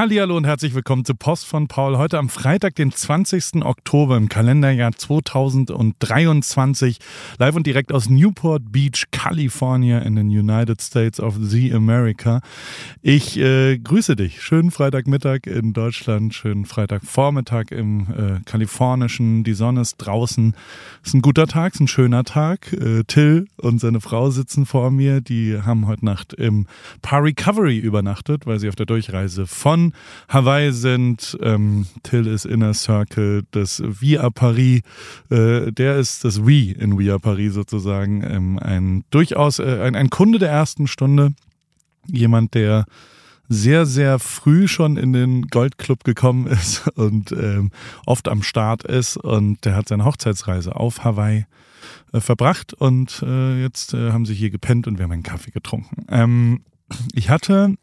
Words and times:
Hallihallo 0.00 0.34
und 0.34 0.46
herzlich 0.46 0.74
willkommen 0.74 1.04
zu 1.04 1.14
Post 1.14 1.44
von 1.44 1.68
Paul. 1.68 1.98
Heute 1.98 2.16
am 2.16 2.30
Freitag, 2.30 2.74
den 2.74 2.90
20. 2.90 3.66
Oktober 3.66 4.16
im 4.16 4.30
Kalenderjahr 4.30 4.92
2023. 4.92 6.96
Live 7.38 7.54
und 7.54 7.66
direkt 7.66 7.92
aus 7.92 8.08
Newport 8.08 8.72
Beach, 8.72 9.08
California 9.10 9.98
in 9.98 10.16
den 10.16 10.28
United 10.28 10.80
States 10.80 11.20
of 11.20 11.34
the 11.38 11.74
America. 11.74 12.40
Ich 13.02 13.38
äh, 13.38 13.76
grüße 13.76 14.16
dich. 14.16 14.40
Schönen 14.40 14.70
Freitagmittag 14.70 15.40
in 15.44 15.74
Deutschland, 15.74 16.32
schönen 16.32 16.64
Freitagvormittag 16.64 17.70
im 17.70 18.06
äh, 18.10 18.40
kalifornischen. 18.46 19.44
Die 19.44 19.52
Sonne 19.52 19.82
ist 19.82 19.98
draußen. 19.98 20.54
Ist 21.04 21.12
ein 21.12 21.20
guter 21.20 21.46
Tag, 21.46 21.74
ist 21.74 21.80
ein 21.80 21.88
schöner 21.88 22.24
Tag. 22.24 22.72
Äh, 22.72 23.04
Till 23.04 23.48
und 23.58 23.82
seine 23.82 24.00
Frau 24.00 24.30
sitzen 24.30 24.64
vor 24.64 24.90
mir. 24.90 25.20
Die 25.20 25.60
haben 25.60 25.86
heute 25.86 26.06
Nacht 26.06 26.32
im 26.32 26.66
Par 27.02 27.22
Recovery 27.22 27.76
übernachtet, 27.76 28.46
weil 28.46 28.58
sie 28.58 28.70
auf 28.70 28.76
der 28.76 28.86
Durchreise 28.86 29.46
von 29.46 29.89
Hawaii 30.28 30.72
sind. 30.72 31.38
Ähm, 31.42 31.86
Till 32.02 32.26
ist 32.26 32.44
Inner 32.44 32.74
Circle 32.74 33.44
des 33.54 33.82
Via 33.84 34.30
Paris. 34.30 34.82
Äh, 35.30 35.72
der 35.72 35.96
ist 35.96 36.24
das 36.24 36.46
We 36.46 36.72
in 36.72 36.98
Via 36.98 37.18
Paris 37.18 37.54
sozusagen. 37.54 38.22
Ähm, 38.22 38.58
ein 38.58 39.04
durchaus 39.10 39.58
äh, 39.58 39.80
ein, 39.82 39.96
ein 39.96 40.10
Kunde 40.10 40.38
der 40.38 40.50
ersten 40.50 40.86
Stunde. 40.86 41.32
Jemand, 42.06 42.54
der 42.54 42.86
sehr, 43.48 43.84
sehr 43.84 44.20
früh 44.20 44.68
schon 44.68 44.96
in 44.96 45.12
den 45.12 45.48
Goldclub 45.48 46.04
gekommen 46.04 46.46
ist 46.46 46.88
und 46.96 47.32
ähm, 47.32 47.72
oft 48.06 48.28
am 48.28 48.42
Start 48.42 48.84
ist. 48.84 49.16
Und 49.16 49.64
der 49.64 49.74
hat 49.74 49.88
seine 49.88 50.04
Hochzeitsreise 50.04 50.76
auf 50.76 51.04
Hawaii 51.04 51.46
äh, 52.12 52.20
verbracht 52.20 52.74
und 52.74 53.22
äh, 53.26 53.60
jetzt 53.60 53.94
äh, 53.94 54.12
haben 54.12 54.26
sie 54.26 54.34
hier 54.34 54.50
gepennt 54.50 54.86
und 54.86 54.98
wir 54.98 55.04
haben 55.04 55.12
einen 55.12 55.22
Kaffee 55.22 55.50
getrunken. 55.50 56.06
Ähm, 56.08 56.62
ich 57.12 57.30
hatte 57.30 57.76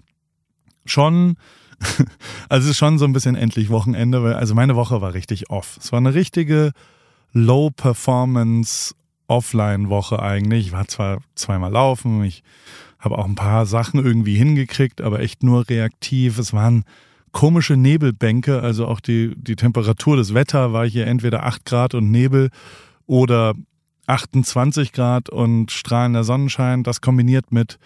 schon 0.85 1.37
also 2.49 2.65
es 2.65 2.71
ist 2.71 2.77
schon 2.77 2.97
so 2.97 3.05
ein 3.05 3.13
bisschen 3.13 3.35
endlich 3.35 3.69
Wochenende, 3.69 4.23
weil 4.23 4.33
also 4.33 4.55
meine 4.55 4.75
Woche 4.75 5.01
war 5.01 5.13
richtig 5.13 5.49
off. 5.49 5.77
Es 5.79 5.91
war 5.91 5.97
eine 5.97 6.13
richtige 6.13 6.71
Low 7.33 7.69
Performance 7.69 8.95
Offline 9.27 9.89
Woche 9.89 10.21
eigentlich. 10.21 10.67
Ich 10.67 10.71
war 10.71 10.87
zwar 10.87 11.19
zweimal 11.35 11.71
laufen, 11.71 12.23
ich 12.23 12.43
habe 12.99 13.17
auch 13.17 13.25
ein 13.25 13.35
paar 13.35 13.65
Sachen 13.65 14.03
irgendwie 14.03 14.35
hingekriegt, 14.35 15.01
aber 15.01 15.19
echt 15.19 15.43
nur 15.43 15.67
reaktiv. 15.69 16.39
Es 16.39 16.53
waren 16.53 16.83
komische 17.31 17.77
Nebelbänke, 17.77 18.61
also 18.61 18.87
auch 18.87 18.99
die, 18.99 19.33
die 19.35 19.55
Temperatur, 19.55 20.17
das 20.17 20.33
Wetter 20.33 20.73
war 20.73 20.87
hier 20.87 21.05
entweder 21.05 21.45
8 21.45 21.65
Grad 21.65 21.93
und 21.93 22.09
Nebel 22.09 22.49
oder 23.05 23.53
28 24.07 24.93
Grad 24.93 25.29
und 25.29 25.71
strahlender 25.71 26.23
Sonnenschein. 26.23 26.83
Das 26.83 27.01
kombiniert 27.01 27.51
mit 27.51 27.77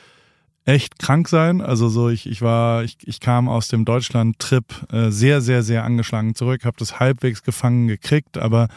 echt 0.65 0.99
krank 0.99 1.27
sein. 1.27 1.61
Also 1.61 1.89
so, 1.89 2.09
ich, 2.09 2.27
ich 2.27 2.41
war, 2.41 2.83
ich, 2.83 2.97
ich 3.03 3.19
kam 3.19 3.49
aus 3.49 3.67
dem 3.67 3.85
Deutschland-Trip 3.85 4.65
äh, 4.91 5.09
sehr, 5.09 5.41
sehr, 5.41 5.63
sehr 5.63 5.83
angeschlagen 5.83 6.35
zurück, 6.35 6.65
habe 6.65 6.77
das 6.77 6.99
halbwegs 6.99 7.43
gefangen 7.43 7.87
gekriegt, 7.87 8.37
aber 8.37 8.67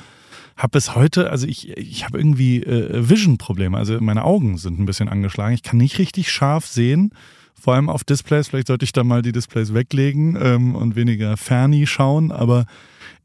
habe 0.57 0.73
bis 0.73 0.95
heute, 0.95 1.31
also 1.31 1.47
ich, 1.47 1.77
ich 1.77 2.05
habe 2.05 2.19
irgendwie 2.19 2.63
äh, 2.63 3.09
Vision-Probleme. 3.09 3.77
Also 3.77 4.01
meine 4.01 4.25
Augen 4.25 4.57
sind 4.57 4.79
ein 4.79 4.87
bisschen 4.87 5.09
angeschlagen. 5.09 5.55
Ich 5.55 5.63
kann 5.63 5.79
nicht 5.79 5.99
richtig 5.99 6.31
scharf 6.31 6.67
sehen. 6.67 7.11
Vor 7.61 7.75
allem 7.75 7.89
auf 7.89 8.05
Displays. 8.05 8.49
Vielleicht 8.49 8.69
sollte 8.69 8.85
ich 8.85 8.93
da 8.93 9.05
mal 9.05 9.23
die 9.23 9.33
Displays 9.33 9.75
weglegen 9.75 10.39
ähm, 10.41 10.75
und 10.77 10.97
weniger 10.97 11.37
Ferni 11.37 11.87
schauen. 11.87 12.31
Aber 12.31 12.67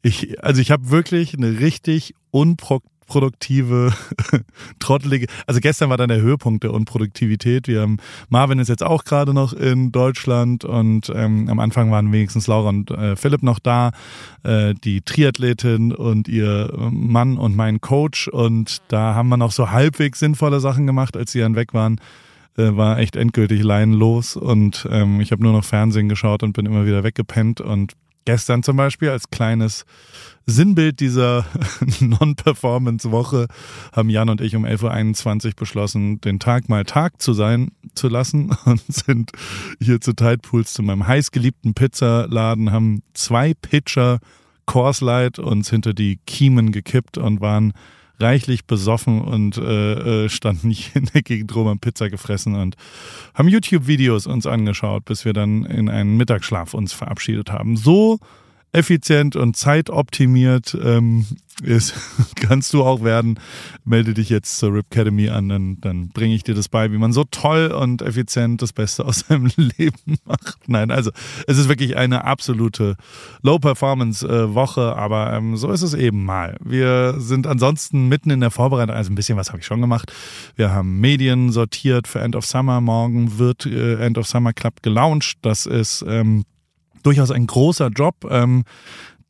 ich, 0.01 0.43
also 0.43 0.61
ich 0.61 0.71
habe 0.71 0.89
wirklich 0.89 1.35
eine 1.35 1.59
richtig 1.59 2.15
unpro 2.31 2.81
unproduktive, 3.09 3.91
trottelige. 4.79 5.27
Also 5.47 5.59
gestern 5.59 5.89
war 5.89 5.97
dann 5.97 6.09
der 6.09 6.21
Höhepunkt 6.21 6.63
der 6.63 6.73
Unproduktivität. 6.73 7.67
Wir 7.67 7.81
haben, 7.81 7.97
Marvin 8.29 8.59
ist 8.59 8.67
jetzt 8.67 8.83
auch 8.83 9.03
gerade 9.03 9.33
noch 9.33 9.53
in 9.53 9.91
Deutschland 9.91 10.63
und 10.63 11.11
ähm, 11.13 11.49
am 11.49 11.59
Anfang 11.59 11.91
waren 11.91 12.11
wenigstens 12.11 12.45
Laura 12.45 12.69
und 12.69 12.91
äh, 12.91 13.15
Philipp 13.15 13.41
noch 13.41 13.59
da, 13.59 13.91
äh, 14.43 14.75
die 14.75 15.01
Triathletin 15.01 15.91
und 15.91 16.27
ihr 16.27 16.71
Mann 16.91 17.37
und 17.37 17.55
mein 17.55 17.81
Coach. 17.81 18.27
Und 18.27 18.81
da 18.89 19.15
haben 19.15 19.29
wir 19.29 19.37
noch 19.37 19.51
so 19.51 19.71
halbwegs 19.71 20.19
sinnvolle 20.19 20.59
Sachen 20.59 20.85
gemacht, 20.85 21.17
als 21.17 21.31
sie 21.31 21.39
dann 21.39 21.55
weg 21.55 21.73
waren 21.73 21.99
äh, 22.57 22.75
war 22.75 22.99
echt 22.99 23.15
endgültig 23.15 23.63
leinenlos 23.63 24.35
und 24.35 24.87
ähm, 24.91 25.21
ich 25.21 25.31
habe 25.31 25.41
nur 25.41 25.53
noch 25.53 25.63
Fernsehen 25.63 26.09
geschaut 26.09 26.43
und 26.43 26.53
bin 26.53 26.65
immer 26.65 26.85
wieder 26.85 27.03
weggepennt 27.03 27.61
und 27.61 27.93
gestern 28.29 28.61
zum 28.61 28.77
Beispiel 28.77 29.09
als 29.09 29.31
kleines 29.31 29.85
Sinnbild 30.45 30.99
dieser 30.99 31.45
Non-Performance-Woche 31.99 33.47
haben 33.91 34.11
Jan 34.11 34.29
und 34.29 34.39
ich 34.39 34.55
um 34.55 34.65
11.21 34.65 35.47
Uhr 35.47 35.53
beschlossen, 35.55 36.21
den 36.21 36.37
Tag 36.37 36.69
mal 36.69 36.83
Tag 36.83 37.19
zu 37.19 37.33
sein 37.33 37.71
zu 37.95 38.07
lassen 38.07 38.55
und 38.65 38.83
sind 38.87 39.31
hier 39.81 39.99
zu 39.99 40.13
Tide 40.13 40.37
Pools 40.43 40.73
zu 40.73 40.83
meinem 40.83 41.07
heißgeliebten 41.07 41.73
Pizzaladen, 41.73 42.71
haben 42.71 43.01
zwei 43.15 43.55
Pitcher 43.55 44.19
Course 44.67 45.03
Light 45.03 45.39
uns 45.39 45.71
hinter 45.71 45.95
die 45.95 46.19
Kiemen 46.27 46.71
gekippt 46.71 47.17
und 47.17 47.41
waren 47.41 47.73
reichlich 48.19 48.65
besoffen 48.65 49.21
und 49.21 49.57
äh, 49.57 50.25
äh, 50.25 50.29
standen 50.29 50.69
hier 50.69 50.97
in 50.97 51.05
der 51.13 51.21
Gegend 51.21 51.55
rum, 51.55 51.67
haben 51.67 51.79
Pizza 51.79 52.09
gefressen 52.09 52.55
und 52.55 52.75
haben 53.33 53.47
YouTube-Videos 53.47 54.27
uns 54.27 54.45
angeschaut, 54.45 55.05
bis 55.05 55.25
wir 55.25 55.33
dann 55.33 55.65
in 55.65 55.89
einen 55.89 56.17
Mittagsschlaf 56.17 56.73
uns 56.73 56.93
verabschiedet 56.93 57.51
haben. 57.51 57.77
So 57.77 58.19
effizient 58.71 59.35
und 59.35 59.57
zeitoptimiert 59.57 60.77
ähm, 60.81 61.25
ist, 61.63 61.93
kannst 62.35 62.73
du 62.73 62.83
auch 62.83 63.03
werden. 63.03 63.39
Melde 63.83 64.13
dich 64.13 64.29
jetzt 64.29 64.57
zur 64.57 64.73
Rip 64.73 64.85
Academy 64.91 65.29
an, 65.29 65.49
dann, 65.49 65.81
dann 65.81 66.09
bringe 66.09 66.35
ich 66.35 66.43
dir 66.43 66.55
das 66.55 66.69
bei, 66.69 66.91
wie 66.91 66.97
man 66.97 67.13
so 67.13 67.23
toll 67.23 67.67
und 67.67 68.01
effizient 68.01 68.61
das 68.61 68.73
Beste 68.73 69.05
aus 69.05 69.19
seinem 69.27 69.51
Leben 69.55 70.17
macht. 70.25 70.57
Nein, 70.67 70.91
also 70.91 71.11
es 71.47 71.57
ist 71.57 71.69
wirklich 71.69 71.97
eine 71.97 72.25
absolute 72.25 72.95
Low-Performance-Woche, 73.41 74.95
aber 74.95 75.33
ähm, 75.33 75.57
so 75.57 75.71
ist 75.71 75.81
es 75.81 75.93
eben 75.93 76.23
mal. 76.23 76.57
Wir 76.63 77.15
sind 77.17 77.47
ansonsten 77.47 78.07
mitten 78.07 78.29
in 78.29 78.39
der 78.39 78.51
Vorbereitung, 78.51 78.95
also 78.95 79.11
ein 79.11 79.15
bisschen 79.15 79.37
was 79.37 79.49
habe 79.49 79.59
ich 79.59 79.65
schon 79.65 79.81
gemacht. 79.81 80.13
Wir 80.55 80.71
haben 80.71 80.99
Medien 80.99 81.51
sortiert 81.51 82.07
für 82.07 82.19
End 82.19 82.35
of 82.35 82.45
Summer. 82.45 82.81
Morgen 82.81 83.37
wird 83.39 83.65
äh, 83.65 83.95
End 83.95 84.17
of 84.17 84.27
Summer 84.27 84.53
Club 84.53 84.81
gelauncht. 84.81 85.37
Das 85.41 85.65
ist 85.65 86.05
ähm, 86.07 86.45
durchaus 87.03 87.31
ein 87.31 87.47
großer 87.47 87.87
Job. 87.87 88.15
Ähm, 88.29 88.63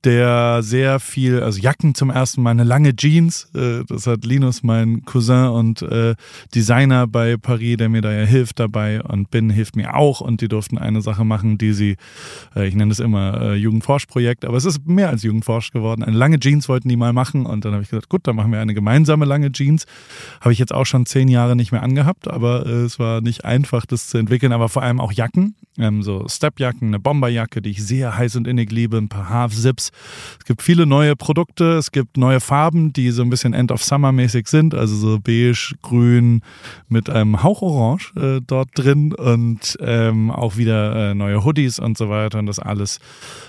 der 0.06 0.64
sehr 0.64 1.00
viel, 1.00 1.42
also 1.42 1.60
Jacken 1.60 1.94
zum 1.94 2.10
ersten 2.10 2.42
Mal, 2.42 2.52
eine 2.52 2.64
lange 2.64 2.96
Jeans. 2.96 3.50
Äh, 3.54 3.84
das 3.88 4.08
hat 4.08 4.24
Linus, 4.26 4.64
mein 4.64 5.04
Cousin 5.04 5.48
und 5.48 5.82
äh, 5.82 6.16
Designer 6.56 7.06
bei 7.06 7.36
Paris, 7.36 7.78
der 7.78 7.90
mir 7.90 8.02
da 8.02 8.12
ja 8.12 8.26
hilft 8.26 8.60
dabei 8.60 9.02
und 9.02 9.30
Ben 9.30 9.50
hilft 9.50 9.76
mir 9.76 9.96
auch 9.96 10.22
und 10.22 10.42
die 10.42 10.48
durften 10.48 10.78
eine 10.78 11.02
Sache 11.02 11.26
machen, 11.26 11.58
die 11.58 11.74
sie, 11.74 11.98
äh, 12.56 12.68
ich 12.68 12.76
nenne 12.76 12.92
es 12.92 13.00
immer 13.00 13.42
äh, 13.42 13.56
Jugendforschprojekt, 13.56 14.46
aber 14.46 14.56
es 14.56 14.66
ist 14.66 14.88
mehr 14.88 15.10
als 15.10 15.24
Jugendforsch 15.24 15.72
geworden. 15.72 16.04
Eine 16.04 16.18
lange 16.18 16.40
Jeans 16.40 16.70
wollten 16.70 16.88
die 16.88 16.98
mal 16.98 17.12
machen 17.12 17.46
und 17.46 17.66
dann 17.66 17.74
habe 17.74 17.84
ich 17.84 17.90
gesagt, 17.90 18.08
gut, 18.08 18.26
dann 18.26 18.38
machen 18.38 18.52
wir 18.52 18.62
eine 18.62 18.74
gemeinsame 18.74 19.26
lange 19.26 19.52
Jeans. 19.52 19.86
Habe 20.40 20.54
ich 20.54 20.60
jetzt 20.60 20.74
auch 20.74 20.86
schon 20.86 21.06
zehn 21.06 21.28
Jahre 21.28 21.58
nicht 21.58 21.74
mehr 21.74 21.84
angehabt, 21.84 22.30
aber 22.30 22.66
äh, 22.66 22.84
es 22.84 23.00
war 23.00 23.20
nicht 23.20 23.44
einfach, 23.44 23.86
das 23.86 24.08
zu 24.08 24.18
entwickeln, 24.18 24.54
aber 24.54 24.70
vor 24.70 24.82
allem 24.82 25.02
auch 25.02 25.12
Jacken, 25.12 25.56
ähm, 25.78 26.04
so 26.04 26.26
Stepjacken, 26.28 26.88
eine 26.88 27.00
Bomberjacke, 27.00 27.62
die 27.62 27.72
ich 27.72 27.84
sehr 27.84 28.18
heiß 28.18 28.38
und 28.38 28.48
innig 28.48 28.72
liebe, 28.72 28.98
ein 28.98 29.10
paar 29.10 29.30
Half-Zips 29.30 29.89
es 30.40 30.46
gibt 30.46 30.62
viele 30.62 30.86
neue 30.86 31.16
Produkte, 31.16 31.78
es 31.78 31.92
gibt 31.92 32.18
neue 32.18 32.40
Farben, 32.40 32.94
die 32.94 33.12
so 33.12 33.22
ein 33.22 33.30
bisschen 33.30 33.54
End 33.54 33.72
of 33.72 33.84
Summer 33.84 34.12
mäßig 34.12 34.48
sind, 34.48 34.74
also 34.74 34.96
so 34.96 35.20
beige, 35.20 35.76
grün 35.82 36.42
mit 36.88 37.10
einem 37.10 37.44
Hauch 37.44 37.62
Orange 37.62 38.14
äh, 38.16 38.42
dort 38.46 38.70
drin 38.76 39.14
und 39.14 39.78
ähm, 39.82 40.32
auch 40.32 40.58
wieder 40.58 41.12
äh, 41.12 41.16
neue 41.16 41.44
Hoodies 41.44 41.80
und 41.80 41.98
so 41.98 42.10
weiter. 42.10 42.40
Und 42.40 42.46
das 42.46 42.60
alles 42.60 43.00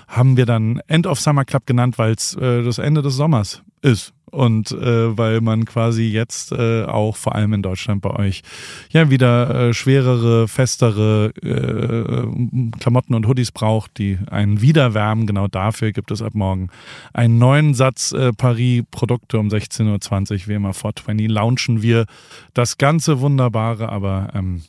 haben 0.07 0.37
wir 0.37 0.45
dann 0.45 0.81
End 0.87 1.07
of 1.07 1.19
Summer 1.19 1.45
Club 1.45 1.65
genannt, 1.65 1.97
weil 1.97 2.13
es 2.13 2.35
äh, 2.35 2.63
das 2.63 2.77
Ende 2.77 3.01
des 3.01 3.15
Sommers 3.15 3.61
ist 3.81 4.13
und 4.31 4.71
äh, 4.71 5.17
weil 5.17 5.41
man 5.41 5.65
quasi 5.65 6.03
jetzt 6.03 6.51
äh, 6.51 6.83
auch 6.85 7.15
vor 7.15 7.35
allem 7.35 7.53
in 7.53 7.61
Deutschland 7.61 8.01
bei 8.01 8.11
euch 8.11 8.41
ja 8.89 9.09
wieder 9.09 9.69
äh, 9.69 9.73
schwerere, 9.73 10.47
festere 10.47 11.33
äh, 11.41 12.79
Klamotten 12.79 13.13
und 13.13 13.27
Hoodies 13.27 13.51
braucht, 13.51 13.97
die 13.97 14.17
einen 14.29 14.61
wiederwärmen. 14.61 15.27
Genau 15.27 15.47
dafür 15.47 15.91
gibt 15.91 16.11
es 16.11 16.21
ab 16.21 16.33
morgen 16.33 16.69
einen 17.13 17.37
neuen 17.37 17.73
Satz 17.73 18.13
äh, 18.13 18.31
Paris-Produkte 18.31 19.37
um 19.37 19.49
16.20 19.49 20.31
Uhr, 20.31 20.47
wie 20.47 20.53
immer 20.53 20.73
vor 20.73 20.95
20 20.95 21.29
launchen 21.29 21.81
wir 21.81 22.05
das 22.53 22.77
ganze 22.77 23.19
Wunderbare, 23.19 23.89
aber 23.89 24.29
ähm, 24.33 24.63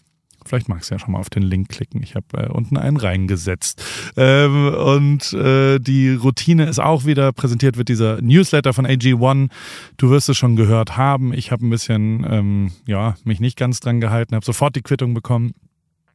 Vielleicht 0.49 0.69
magst 0.69 0.91
du 0.91 0.95
ja 0.95 0.99
schon 0.99 1.13
mal 1.13 1.21
auf 1.21 1.31
den 1.31 1.43
Link 1.43 1.69
klicken. 1.69 2.03
Ich 2.03 2.15
habe 2.15 2.27
äh, 2.35 2.49
unten 2.49 2.77
einen 2.77 2.97
reingesetzt. 2.97 3.83
Ähm, 4.17 4.75
und 4.75 5.33
äh, 5.33 5.79
die 5.79 6.11
Routine 6.11 6.67
ist 6.67 6.81
auch 6.81 7.05
wieder 7.05 7.33
präsentiert, 7.33 7.77
wird 7.77 7.89
dieser 7.89 8.21
Newsletter 8.21 8.73
von 8.73 8.87
AG1. 8.87 9.51
Du 9.97 10.11
wirst 10.11 10.29
es 10.29 10.37
schon 10.37 10.57
gehört 10.57 10.97
haben. 10.97 11.33
Ich 11.33 11.51
habe 11.51 11.67
ein 11.67 11.71
bisschen, 11.71 12.27
ähm, 12.29 12.73
ja, 12.87 13.15
mich 13.25 13.41
nicht 13.41 13.57
ganz 13.59 13.81
dran 13.81 14.01
gehalten, 14.01 14.35
habe 14.35 14.45
sofort 14.45 14.77
die 14.77 14.83
Quittung 14.83 15.15
bekommen 15.15 15.55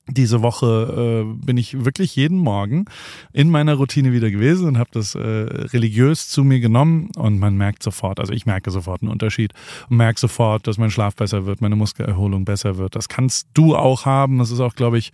diese 0.10 0.42
Woche 0.42 1.26
äh, 1.26 1.46
bin 1.46 1.58
ich 1.58 1.84
wirklich 1.86 2.16
jeden 2.16 2.38
Morgen 2.38 2.86
in 3.34 3.50
meiner 3.50 3.76
Routine 3.76 4.14
wieder 4.14 4.32
gewesen 4.32 4.68
und 4.68 4.78
habe 4.78 4.90
das 4.94 5.16
äh, 5.16 5.20
religiös 5.20 6.30
zu 6.30 6.44
mir 6.44 6.60
genommen 6.60 7.10
und 7.18 7.40
man 7.40 7.58
merkt 7.58 7.84
sofort, 7.84 8.20
also 8.20 8.32
ich 8.32 8.46
merke 8.46 8.72
sofort 8.72 9.02
einen 9.02 9.12
Unterschied 9.12 9.54
und 9.90 9.98
merke 9.98 10.20
sofort, 10.20 10.66
dass 10.68 10.78
mein 10.78 10.92
Schlaf 10.92 11.16
besser 11.16 11.46
wird, 11.46 11.62
meine 11.62 11.76
Muskelerholung 11.76 12.46
besser 12.46 12.78
wird. 12.78 12.96
Das 12.96 13.10
kannst 13.10 13.48
du 13.54 13.76
auch 13.76 14.06
haben. 14.06 14.38
Das 14.38 14.52
ist 14.52 14.62
auch, 14.62 14.76
glaube 14.76 14.98
ich, 14.98 15.12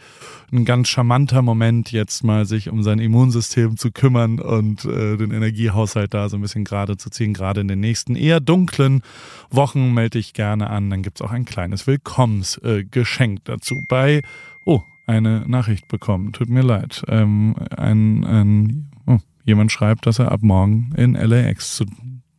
ein 0.51 0.65
ganz 0.65 0.89
charmanter 0.89 1.41
Moment, 1.41 1.91
jetzt 1.91 2.23
mal 2.23 2.45
sich 2.45 2.69
um 2.69 2.83
sein 2.83 2.99
Immunsystem 2.99 3.77
zu 3.77 3.91
kümmern 3.91 4.39
und 4.39 4.85
äh, 4.85 5.17
den 5.17 5.31
Energiehaushalt 5.31 6.13
da 6.13 6.29
so 6.29 6.37
ein 6.37 6.41
bisschen 6.41 6.63
gerade 6.63 6.97
zu 6.97 7.09
ziehen. 7.09 7.33
Gerade 7.33 7.61
in 7.61 7.67
den 7.67 7.79
nächsten 7.79 8.15
eher 8.15 8.39
dunklen 8.39 9.01
Wochen 9.49 9.93
melde 9.93 10.19
ich 10.19 10.33
gerne 10.33 10.69
an. 10.69 10.89
Dann 10.89 11.01
gibt's 11.01 11.21
auch 11.21 11.31
ein 11.31 11.45
kleines 11.45 11.87
Willkommensgeschenk 11.87 13.39
äh, 13.39 13.41
dazu 13.43 13.83
bei 13.87 14.21
oh, 14.65 14.81
eine 15.05 15.47
Nachricht 15.47 15.87
bekommen. 15.87 16.31
Tut 16.31 16.49
mir 16.49 16.63
leid. 16.63 17.03
Ähm, 17.07 17.55
ein, 17.75 18.23
ein, 18.23 18.91
oh, 19.05 19.19
jemand 19.43 19.71
schreibt, 19.71 20.05
dass 20.05 20.19
er 20.19 20.31
ab 20.31 20.41
morgen 20.41 20.91
in 20.95 21.13
LAX 21.13 21.75
zu, 21.75 21.85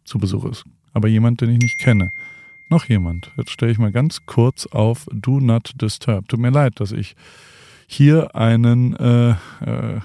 zu 0.04 0.18
Besuch 0.18 0.44
ist. 0.46 0.64
Aber 0.92 1.08
jemand, 1.08 1.40
den 1.40 1.50
ich 1.50 1.58
nicht 1.58 1.78
kenne. 1.78 2.12
Noch 2.70 2.86
jemand. 2.86 3.30
Jetzt 3.36 3.50
stelle 3.50 3.72
ich 3.72 3.78
mal 3.78 3.92
ganz 3.92 4.24
kurz 4.26 4.66
auf 4.66 5.06
Do 5.12 5.40
Not 5.40 5.72
Disturb. 5.80 6.28
Tut 6.28 6.40
mir 6.40 6.50
leid, 6.50 6.80
dass 6.80 6.92
ich 6.92 7.14
hier 7.86 8.34
einen 8.34 8.96
äh, 8.96 9.30
äh, 9.30 10.00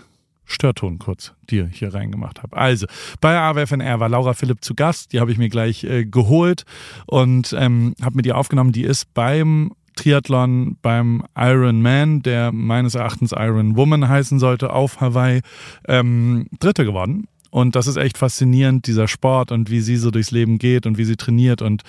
Störton 0.45 0.99
kurz 0.99 1.33
dir 1.49 1.67
hier 1.67 1.93
reingemacht 1.93 2.41
habe. 2.41 2.57
Also, 2.57 2.87
bei 3.21 3.37
AWFNR 3.37 3.99
war 3.99 4.09
Laura 4.09 4.33
Philipp 4.33 4.63
zu 4.63 4.75
Gast, 4.75 5.13
die 5.13 5.19
habe 5.19 5.31
ich 5.31 5.37
mir 5.37 5.49
gleich 5.49 5.83
äh, 5.83 6.05
geholt 6.05 6.65
und 7.05 7.55
ähm, 7.57 7.93
habe 8.01 8.15
mit 8.15 8.25
ihr 8.25 8.35
aufgenommen. 8.35 8.71
Die 8.71 8.83
ist 8.83 9.13
beim 9.13 9.71
Triathlon 9.99 10.77
beim 10.81 11.23
Iron 11.37 11.81
Man, 11.81 12.21
der 12.21 12.53
meines 12.53 12.95
Erachtens 12.95 13.33
Iron 13.33 13.75
Woman 13.75 14.07
heißen 14.07 14.39
sollte, 14.39 14.71
auf 14.71 15.01
Hawaii, 15.01 15.41
ähm, 15.87 16.47
Dritte 16.59 16.85
geworden. 16.85 17.27
Und 17.49 17.75
das 17.75 17.87
ist 17.87 17.97
echt 17.97 18.17
faszinierend, 18.17 18.85
dieser 18.87 19.07
Sport 19.07 19.51
und 19.51 19.69
wie 19.69 19.81
sie 19.81 19.97
so 19.97 20.11
durchs 20.11 20.31
Leben 20.31 20.59
geht 20.59 20.85
und 20.85 20.97
wie 20.97 21.05
sie 21.05 21.15
trainiert 21.15 21.61
und 21.61 21.83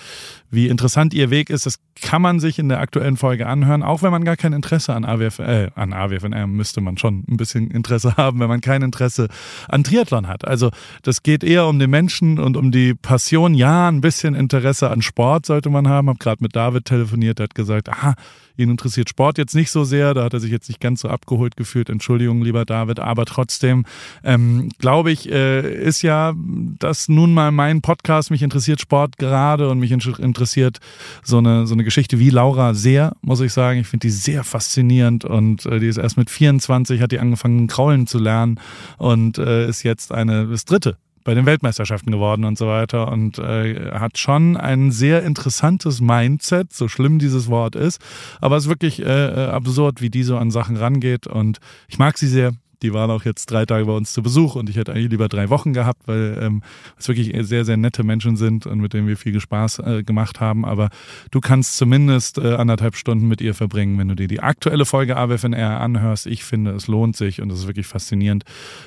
wie 0.49 0.67
interessant 0.67 1.13
ihr 1.13 1.29
Weg 1.29 1.49
ist. 1.49 1.65
Das 1.65 1.79
kann 2.01 2.21
man 2.21 2.39
sich 2.39 2.57
in 2.57 2.69
der 2.69 2.79
aktuellen 2.79 3.15
Folge 3.15 3.47
anhören, 3.47 3.83
auch 3.83 4.01
wenn 4.01 4.11
man 4.11 4.23
gar 4.23 4.37
kein 4.37 4.53
Interesse 4.53 4.93
an 4.93 5.05
AWF, 5.05 5.39
äh, 5.39 5.69
an 5.75 5.93
AWFNR 5.93 6.47
müsste 6.47 6.81
man 6.81 6.97
schon 6.97 7.23
ein 7.29 7.37
bisschen 7.37 7.69
Interesse 7.69 8.15
haben, 8.17 8.39
wenn 8.39 8.49
man 8.49 8.61
kein 8.61 8.81
Interesse 8.81 9.27
an 9.67 9.83
Triathlon 9.83 10.27
hat. 10.27 10.45
Also 10.45 10.71
das 11.03 11.23
geht 11.23 11.43
eher 11.43 11.67
um 11.67 11.79
den 11.79 11.89
Menschen 11.89 12.39
und 12.39 12.57
um 12.57 12.71
die 12.71 12.93
Passion. 12.95 13.53
Ja, 13.53 13.87
ein 13.87 14.01
bisschen 14.01 14.35
Interesse 14.35 14.89
an 14.89 15.01
Sport 15.01 15.45
sollte 15.45 15.69
man 15.69 15.87
haben. 15.87 16.09
Hab 16.09 16.19
gerade 16.19 16.43
mit 16.43 16.55
David 16.55 16.85
telefoniert, 16.85 17.39
der 17.39 17.45
hat 17.45 17.55
gesagt, 17.55 17.89
aha, 17.89 18.15
Ihn 18.57 18.69
interessiert 18.69 19.09
Sport 19.09 19.37
jetzt 19.37 19.55
nicht 19.55 19.71
so 19.71 19.83
sehr, 19.83 20.13
da 20.13 20.23
hat 20.23 20.33
er 20.33 20.39
sich 20.39 20.51
jetzt 20.51 20.67
nicht 20.67 20.79
ganz 20.79 21.01
so 21.01 21.09
abgeholt 21.09 21.57
gefühlt. 21.57 21.89
Entschuldigung, 21.89 22.41
lieber 22.41 22.65
David, 22.65 22.99
aber 22.99 23.25
trotzdem 23.25 23.85
ähm, 24.23 24.69
glaube 24.79 25.11
ich, 25.11 25.31
äh, 25.31 25.83
ist 25.83 26.01
ja 26.01 26.33
das 26.79 27.09
nun 27.09 27.33
mal 27.33 27.51
mein 27.51 27.81
Podcast. 27.81 28.31
Mich 28.31 28.43
interessiert 28.43 28.81
Sport 28.81 29.17
gerade 29.17 29.69
und 29.69 29.79
mich 29.79 29.91
interessiert 29.91 30.79
so 31.23 31.37
eine, 31.37 31.67
so 31.67 31.73
eine 31.73 31.83
Geschichte 31.83 32.19
wie 32.19 32.29
Laura 32.29 32.73
sehr, 32.73 33.15
muss 33.21 33.41
ich 33.41 33.53
sagen. 33.53 33.79
Ich 33.79 33.87
finde 33.87 34.07
die 34.07 34.11
sehr 34.11 34.43
faszinierend 34.43 35.25
und 35.25 35.65
äh, 35.65 35.79
die 35.79 35.87
ist 35.87 35.97
erst 35.97 36.17
mit 36.17 36.29
24, 36.29 37.01
hat 37.01 37.11
die 37.11 37.19
angefangen, 37.19 37.67
Kraulen 37.67 38.07
zu 38.07 38.19
lernen 38.19 38.59
und 38.97 39.37
äh, 39.37 39.67
ist 39.67 39.83
jetzt 39.83 40.11
eine, 40.11 40.47
das 40.47 40.65
dritte 40.65 40.97
bei 41.23 41.33
den 41.33 41.45
Weltmeisterschaften 41.45 42.11
geworden 42.11 42.43
und 42.43 42.57
so 42.57 42.67
weiter. 42.67 43.11
Und 43.11 43.39
äh, 43.39 43.91
hat 43.91 44.17
schon 44.17 44.57
ein 44.57 44.91
sehr 44.91 45.23
interessantes 45.23 46.01
Mindset, 46.01 46.73
so 46.73 46.87
schlimm 46.87 47.19
dieses 47.19 47.47
Wort 47.47 47.75
ist, 47.75 48.01
aber 48.39 48.57
es 48.57 48.63
ist 48.63 48.69
wirklich 48.69 49.01
äh, 49.01 49.05
äh 49.05 49.47
absurd, 49.49 50.01
wie 50.01 50.09
die 50.09 50.23
so 50.23 50.37
an 50.37 50.51
Sachen 50.51 50.77
rangeht. 50.77 51.27
Und 51.27 51.59
ich 51.87 51.99
mag 51.99 52.17
sie 52.17 52.27
sehr. 52.27 52.53
Die 52.81 52.93
waren 52.93 53.11
auch 53.11 53.25
jetzt 53.25 53.51
drei 53.51 53.65
Tage 53.65 53.85
bei 53.85 53.93
uns 53.93 54.11
zu 54.13 54.23
Besuch 54.23 54.55
und 54.55 54.69
ich 54.69 54.75
hätte 54.75 54.91
eigentlich 54.91 55.11
lieber 55.11 55.29
drei 55.29 55.49
Wochen 55.49 55.73
gehabt, 55.73 56.07
weil 56.07 56.37
ähm, 56.41 56.63
es 56.97 57.07
wirklich 57.07 57.31
sehr, 57.45 57.63
sehr 57.63 57.77
nette 57.77 58.03
Menschen 58.03 58.37
sind 58.37 58.65
und 58.65 58.79
mit 58.79 58.93
denen 58.93 59.07
wir 59.07 59.17
viel 59.17 59.39
Spaß 59.39 59.79
äh, 59.79 60.03
gemacht 60.03 60.39
haben. 60.39 60.65
Aber 60.65 60.89
du 61.29 61.39
kannst 61.39 61.77
zumindest 61.77 62.39
äh, 62.39 62.55
anderthalb 62.55 62.95
Stunden 62.95 63.27
mit 63.27 63.39
ihr 63.39 63.53
verbringen, 63.53 63.99
wenn 63.99 64.07
du 64.07 64.15
dir 64.15 64.27
die 64.27 64.39
aktuelle 64.39 64.85
Folge 64.85 65.15
AWFNR 65.15 65.79
anhörst. 65.79 66.25
Ich 66.25 66.43
finde, 66.43 66.71
es 66.71 66.87
lohnt 66.87 67.15
sich 67.15 67.41
und 67.41 67.51
es 67.51 67.59
ist 67.59 67.67
wirklich 67.67 67.87
faszinierend, 67.87 68.43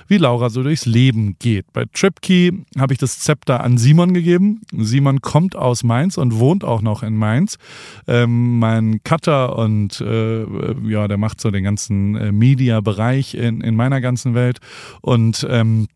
wie 0.09 0.19
Laura 0.19 0.51
so 0.51 0.63
durchs 0.63 0.87
Leben 0.87 1.37
geht. 1.39 1.73
Bei 1.73 1.85
TripKey 1.85 2.65
habe 2.79 2.93
ich 2.93 2.99
das 2.99 3.21
Zepter 3.21 3.63
an 3.63 3.79
Simon 3.79 4.13
gegeben. 4.13 4.63
Simon 4.77 5.21
kommt 5.21 5.55
aus 5.55 5.85
Mainz 5.85 6.19
und 6.19 6.39
wohnt 6.39 6.65
auch 6.65 6.83
noch 6.83 7.05
in 7.05 7.15
Mainz. 7.15 7.59
Ähm, 8.09 8.59
mein 8.59 9.03
Cutter 9.05 9.57
und 9.57 10.01
äh, 10.01 10.45
ja, 10.89 11.07
der 11.07 11.17
macht 11.17 11.41
so 11.41 11.53
den 11.53 11.63
ganzen 11.63 12.17
äh, 12.17 12.33
Media-Bereich 12.33 13.35
in, 13.35 13.61
in 13.61 13.77
Mainz 13.77 13.84
meiner 13.85 14.01
ganzen 14.01 14.35
Welt 14.35 14.61
und 15.03 15.47
ähm, 15.51 15.89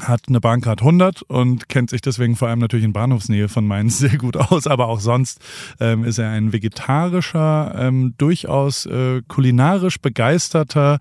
hat 0.00 0.24
eine 0.28 0.40
Bahncard 0.40 0.80
100 0.80 1.22
und 1.22 1.68
kennt 1.68 1.90
sich 1.90 2.00
deswegen 2.00 2.36
vor 2.36 2.48
allem 2.48 2.58
natürlich 2.58 2.84
in 2.84 2.92
Bahnhofsnähe 2.92 3.48
von 3.48 3.66
Mainz 3.66 3.98
sehr 3.98 4.16
gut 4.16 4.36
aus, 4.36 4.66
aber 4.66 4.86
auch 4.88 5.00
sonst 5.00 5.40
ähm, 5.80 6.04
ist 6.04 6.18
er 6.18 6.30
ein 6.30 6.52
vegetarischer, 6.52 7.74
ähm, 7.76 8.14
durchaus 8.18 8.86
äh, 8.86 9.22
kulinarisch 9.28 10.00
begeisterter 10.00 10.98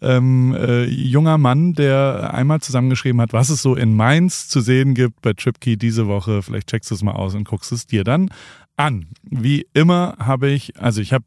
ähm, 0.00 0.54
äh, 0.54 0.84
junger 0.84 1.38
Mann, 1.38 1.74
der 1.74 2.32
einmal 2.34 2.60
zusammengeschrieben 2.60 3.20
hat, 3.20 3.32
was 3.32 3.50
es 3.50 3.62
so 3.62 3.74
in 3.74 3.94
Mainz 3.94 4.48
zu 4.48 4.60
sehen 4.60 4.94
gibt 4.94 5.22
bei 5.22 5.32
TripKey 5.32 5.76
diese 5.76 6.06
Woche. 6.06 6.42
Vielleicht 6.42 6.68
checkst 6.68 6.90
du 6.90 6.94
es 6.94 7.02
mal 7.02 7.12
aus 7.12 7.34
und 7.34 7.44
guckst 7.44 7.72
es 7.72 7.86
dir 7.86 8.04
dann 8.04 8.30
an. 8.76 9.08
Wie 9.22 9.66
immer 9.74 10.16
habe 10.18 10.50
ich, 10.50 10.80
also 10.80 11.00
ich 11.00 11.12
habe 11.12 11.26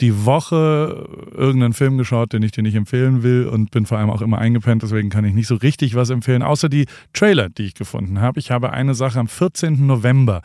die 0.00 0.24
Woche 0.24 1.08
irgendeinen 1.32 1.72
Film 1.72 1.96
geschaut, 1.98 2.32
den 2.32 2.42
ich 2.42 2.52
dir 2.52 2.62
nicht 2.62 2.74
empfehlen 2.74 3.22
will 3.22 3.46
und 3.46 3.70
bin 3.70 3.86
vor 3.86 3.98
allem 3.98 4.10
auch 4.10 4.20
immer 4.20 4.38
eingepennt, 4.38 4.82
deswegen 4.82 5.08
kann 5.08 5.24
ich 5.24 5.34
nicht 5.34 5.46
so 5.46 5.54
richtig 5.54 5.94
was 5.94 6.10
empfehlen, 6.10 6.42
außer 6.42 6.68
die 6.68 6.86
Trailer, 7.12 7.48
die 7.48 7.64
ich 7.64 7.74
gefunden 7.74 8.20
habe. 8.20 8.38
Ich 8.38 8.50
habe 8.50 8.72
eine 8.72 8.94
Sache 8.94 9.18
am 9.18 9.28
14. 9.28 9.86
November. 9.86 10.42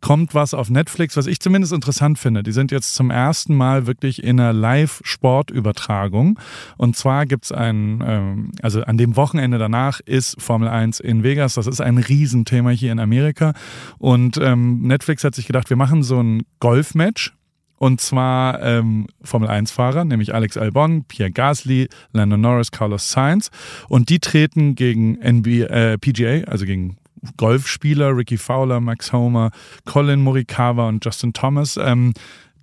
Kommt 0.00 0.34
was 0.34 0.54
auf 0.54 0.70
Netflix, 0.70 1.16
was 1.16 1.26
ich 1.26 1.40
zumindest 1.40 1.72
interessant 1.72 2.18
finde. 2.18 2.42
Die 2.42 2.52
sind 2.52 2.70
jetzt 2.70 2.94
zum 2.94 3.10
ersten 3.10 3.54
Mal 3.54 3.86
wirklich 3.86 4.22
in 4.22 4.40
einer 4.40 4.52
Live-Sportübertragung. 4.52 6.38
Und 6.76 6.96
zwar 6.96 7.26
gibt's 7.26 7.52
ein, 7.52 8.02
ähm, 8.06 8.52
also 8.62 8.82
an 8.82 8.96
dem 8.96 9.16
Wochenende 9.16 9.58
danach 9.58 10.00
ist 10.00 10.40
Formel 10.40 10.68
1 10.68 11.00
in 11.00 11.22
Vegas. 11.22 11.54
Das 11.54 11.66
ist 11.66 11.80
ein 11.80 11.98
Riesenthema 11.98 12.70
hier 12.70 12.92
in 12.92 12.98
Amerika. 12.98 13.52
Und 13.98 14.38
ähm, 14.38 14.82
Netflix 14.82 15.24
hat 15.24 15.34
sich 15.34 15.46
gedacht, 15.46 15.68
wir 15.68 15.76
machen 15.76 16.02
so 16.02 16.20
ein 16.20 16.44
Golfmatch 16.60 17.34
und 17.80 17.98
zwar 17.98 18.62
ähm, 18.62 19.06
Formel-1-Fahrer, 19.22 20.04
nämlich 20.04 20.34
Alex 20.34 20.58
Albon, 20.58 21.04
Pierre 21.04 21.30
Gasly, 21.30 21.88
Lando 22.12 22.36
Norris, 22.36 22.70
Carlos 22.70 23.10
Sainz. 23.10 23.50
Und 23.88 24.10
die 24.10 24.18
treten 24.18 24.74
gegen 24.74 25.12
NBA, 25.12 25.64
äh, 25.64 25.96
PGA, 25.96 26.44
also 26.46 26.66
gegen 26.66 26.98
Golfspieler, 27.38 28.14
Ricky 28.14 28.36
Fowler, 28.36 28.80
Max 28.80 29.14
Homer, 29.14 29.50
Colin 29.86 30.20
Morikawa 30.20 30.88
und 30.90 31.02
Justin 31.02 31.32
Thomas. 31.32 31.78
Ähm, 31.78 32.12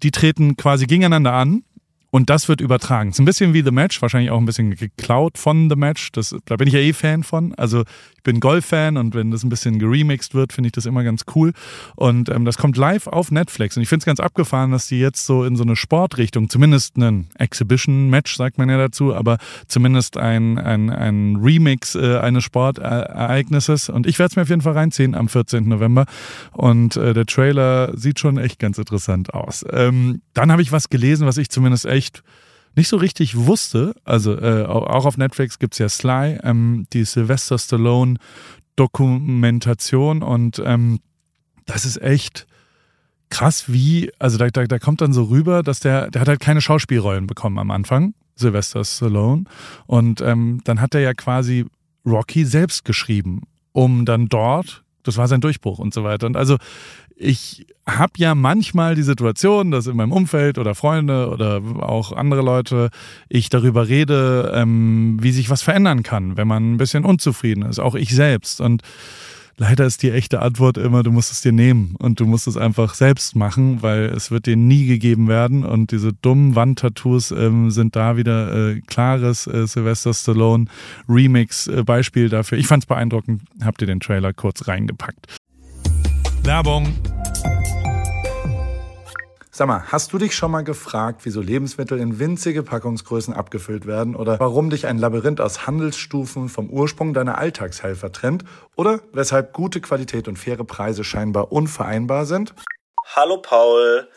die 0.04 0.12
treten 0.12 0.56
quasi 0.56 0.86
gegeneinander 0.86 1.34
an 1.34 1.64
und 2.10 2.30
das 2.30 2.48
wird 2.48 2.62
übertragen. 2.62 3.10
ist 3.10 3.20
ein 3.20 3.26
bisschen 3.26 3.54
wie 3.54 3.62
The 3.62 3.72
Match, 3.72 4.02
wahrscheinlich 4.02 4.32
auch 4.32 4.40
ein 4.40 4.46
bisschen 4.46 4.76
geklaut 4.76 5.38
von 5.38 5.70
The 5.70 5.76
Match. 5.76 6.12
Das, 6.14 6.34
da 6.46 6.56
bin 6.56 6.68
ich 6.68 6.74
ja 6.74 6.80
eh 6.80 6.94
Fan 6.94 7.24
von. 7.24 7.54
Also 7.56 7.82
ich 7.82 8.24
bin 8.24 8.40
Golf-Fan 8.40 8.98
und 8.98 9.14
wenn 9.14 9.32
das 9.32 9.44
ein 9.44 9.50
bisschen 9.50 9.78
geremixed 9.78 10.34
wird, 10.34 10.54
finde 10.54 10.68
ich 10.68 10.72
das 10.72 10.86
immer 10.86 11.04
ganz 11.04 11.26
cool. 11.36 11.52
Und 11.96 12.30
ähm, 12.30 12.46
das 12.46 12.58
kommt 12.58 12.78
live 12.78 13.08
auf 13.08 13.30
Netflix. 13.30 13.76
Und 13.76 13.84
ich 13.84 13.90
finde 13.90 14.04
es 14.04 14.06
ganz 14.06 14.20
abgefahren, 14.22 14.72
dass 14.72 14.88
die 14.88 15.00
jetzt 15.00 15.26
so 15.26 15.44
in 15.44 15.58
so 15.58 15.64
eine 15.64 15.76
Sportrichtung, 15.76 16.50
zumindest 16.50 16.98
ein 16.98 17.28
Exhibition-Match, 17.38 18.38
sagt 18.38 18.58
man 18.58 18.70
ja 18.70 18.78
dazu, 18.78 19.14
aber 19.14 19.38
zumindest 19.68 20.18
ein, 20.18 20.58
ein, 20.58 20.90
ein 20.90 21.36
Remix 21.36 21.96
äh, 21.96 22.20
eines 22.20 22.46
Sportereignisses. 22.46 23.90
Und 23.90 24.08
ich 24.08 24.18
werde 24.18 24.32
es 24.32 24.36
mir 24.38 24.44
auf 24.44 24.50
jeden 24.50 24.62
Fall 24.62 24.74
reinziehen 24.74 25.14
am 25.14 25.28
14. 25.28 25.68
November. 25.68 26.06
Und 26.54 26.96
äh, 26.96 27.14
der 27.14 27.26
Trailer 27.26 27.98
sieht 27.98 28.20
schon 28.20 28.38
echt 28.38 28.60
ganz 28.60 28.78
interessant 28.78 29.34
aus. 29.34 29.66
Ähm, 29.72 30.22
dann 30.34 30.52
habe 30.52 30.62
ich 30.62 30.72
was 30.72 30.90
gelesen, 30.90 31.28
was 31.28 31.38
ich 31.38 31.50
zumindest 31.50 31.86
echt 31.86 31.97
echt 31.98 32.24
nicht 32.76 32.88
so 32.88 32.98
richtig 32.98 33.36
wusste, 33.36 33.96
also 34.04 34.38
äh, 34.40 34.64
auch 34.66 35.06
auf 35.06 35.18
Netflix 35.18 35.58
gibt 35.58 35.74
es 35.74 35.80
ja 35.80 35.90
Sly, 35.90 36.38
ähm, 36.44 36.86
die 36.94 37.06
Sylvester 37.06 37.58
Stallone 37.58 38.18
Dokumentation 38.76 40.22
und 40.22 40.62
ähm, 40.64 41.00
das 41.66 41.86
ist 41.86 42.02
echt 42.02 42.46
krass, 43.30 43.66
wie, 43.68 44.12
also 44.20 44.38
da, 44.38 44.50
da, 44.50 44.66
da 44.66 44.80
kommt 44.80 45.02
dann 45.02 45.14
so 45.14 45.24
rüber, 45.24 45.64
dass 45.64 45.80
der, 45.80 46.10
der 46.10 46.22
hat 46.22 46.28
halt 46.28 46.40
keine 46.40 46.62
Schauspielrollen 46.62 47.28
bekommen 47.28 47.60
am 47.60 47.72
Anfang, 47.72 48.14
Sylvester 48.36 48.84
Stallone. 48.86 49.46
Und 49.86 50.22
ähm, 50.22 50.62
dann 50.64 50.80
hat 50.82 50.96
er 50.96 51.02
ja 51.02 51.14
quasi 51.14 51.66
Rocky 52.06 52.46
selbst 52.46 52.86
geschrieben, 52.86 53.42
um 53.74 54.06
dann 54.06 54.28
dort, 54.28 54.84
das 55.04 55.18
war 55.18 55.28
sein 55.28 55.42
Durchbruch 55.42 55.80
und 55.80 55.94
so 55.94 56.04
weiter. 56.04 56.28
Und 56.28 56.38
also 56.38 56.58
ich 57.20 57.66
habe 57.88 58.14
ja 58.18 58.36
manchmal 58.36 58.96
die 58.96 59.04
Situation, 59.04 59.72
dass 59.72 59.88
in 59.88 59.98
meinem 59.98 60.12
Umfeld 60.12 60.58
oder 60.58 60.76
Freunde 60.76 61.30
oder 61.30 61.62
auch 61.80 62.12
andere 62.12 62.42
Leute 62.42 62.90
ich 63.28 63.50
darüber 63.50 63.88
rede, 63.88 64.52
ähm, 64.54 65.18
wie 65.22 65.32
sich 65.32 65.50
was 65.50 65.62
verändern 65.62 66.04
kann, 66.04 66.38
wenn 66.38 66.48
man 66.48 66.74
ein 66.74 66.78
bisschen 66.78 67.06
unzufrieden 67.06 67.64
ist, 67.64 67.80
auch 67.80 67.96
ich 67.96 68.14
selbst. 68.14 68.62
Und 68.62 68.84
Leider 69.60 69.88
ist 69.88 70.04
die 70.04 70.12
echte 70.12 70.44
Antwort 70.44 70.78
immer, 70.78 71.02
du 71.02 71.12
musst 71.12 71.32
es 71.32 71.42
dir 71.42 71.52
nehmen 71.52 71.96
und 71.98 72.20
du 72.20 72.28
musst 72.28 72.46
es 72.46 72.58
einfach 72.58 72.94
selbst 72.94 73.36
machen, 73.36 73.82
weil 73.82 74.06
es 74.06 74.30
wird 74.30 74.46
dir 74.46 74.56
nie 74.56 74.86
gegeben 74.86 75.28
werden 75.28 75.66
und 75.66 75.92
diese 75.92 76.14
dummen 76.14 76.56
Wandtattoos 76.56 77.32
ähm, 77.32 77.72
sind 77.72 77.96
da 77.96 78.18
wieder 78.18 78.54
äh, 78.54 78.82
klares 78.82 79.48
äh, 79.48 79.66
Sylvester 79.66 80.14
Stallone 80.14 80.66
Remix 81.10 81.66
äh, 81.66 81.82
Beispiel 81.84 82.30
dafür. 82.30 82.60
Ich 82.60 82.68
fand 82.68 82.84
es 82.84 82.88
beeindruckend, 82.88 83.42
habt 83.64 83.82
ihr 83.82 83.88
den 83.88 84.00
Trailer 84.00 84.32
kurz 84.32 84.68
reingepackt. 84.68 85.26
Werbung. 86.48 86.88
Sag 89.52 89.68
mal, 89.68 89.84
hast 89.92 90.14
du 90.14 90.18
dich 90.18 90.34
schon 90.34 90.50
mal 90.50 90.64
gefragt, 90.64 91.22
wieso 91.26 91.42
Lebensmittel 91.42 92.00
in 92.00 92.20
winzige 92.20 92.64
Packungsgrößen 92.64 93.34
abgefüllt 93.34 93.86
werden 93.86 94.16
oder 94.16 94.40
warum 94.40 94.70
dich 94.70 94.88
ein 94.88 94.98
Labyrinth 94.98 95.42
aus 95.42 95.68
Handelsstufen 95.68 96.48
vom 96.48 96.70
Ursprung 96.70 97.14
deiner 97.14 97.38
Alltagshelfer 97.38 98.14
trennt 98.14 98.46
oder 98.78 99.02
weshalb 99.12 99.52
gute 99.52 99.82
Qualität 99.82 100.30
und 100.30 100.38
faire 100.38 100.64
Preise 100.64 101.04
scheinbar 101.04 101.52
unvereinbar 101.52 102.26
sind? 102.26 102.54
Hallo 103.14 103.42
Paul. 103.42 104.08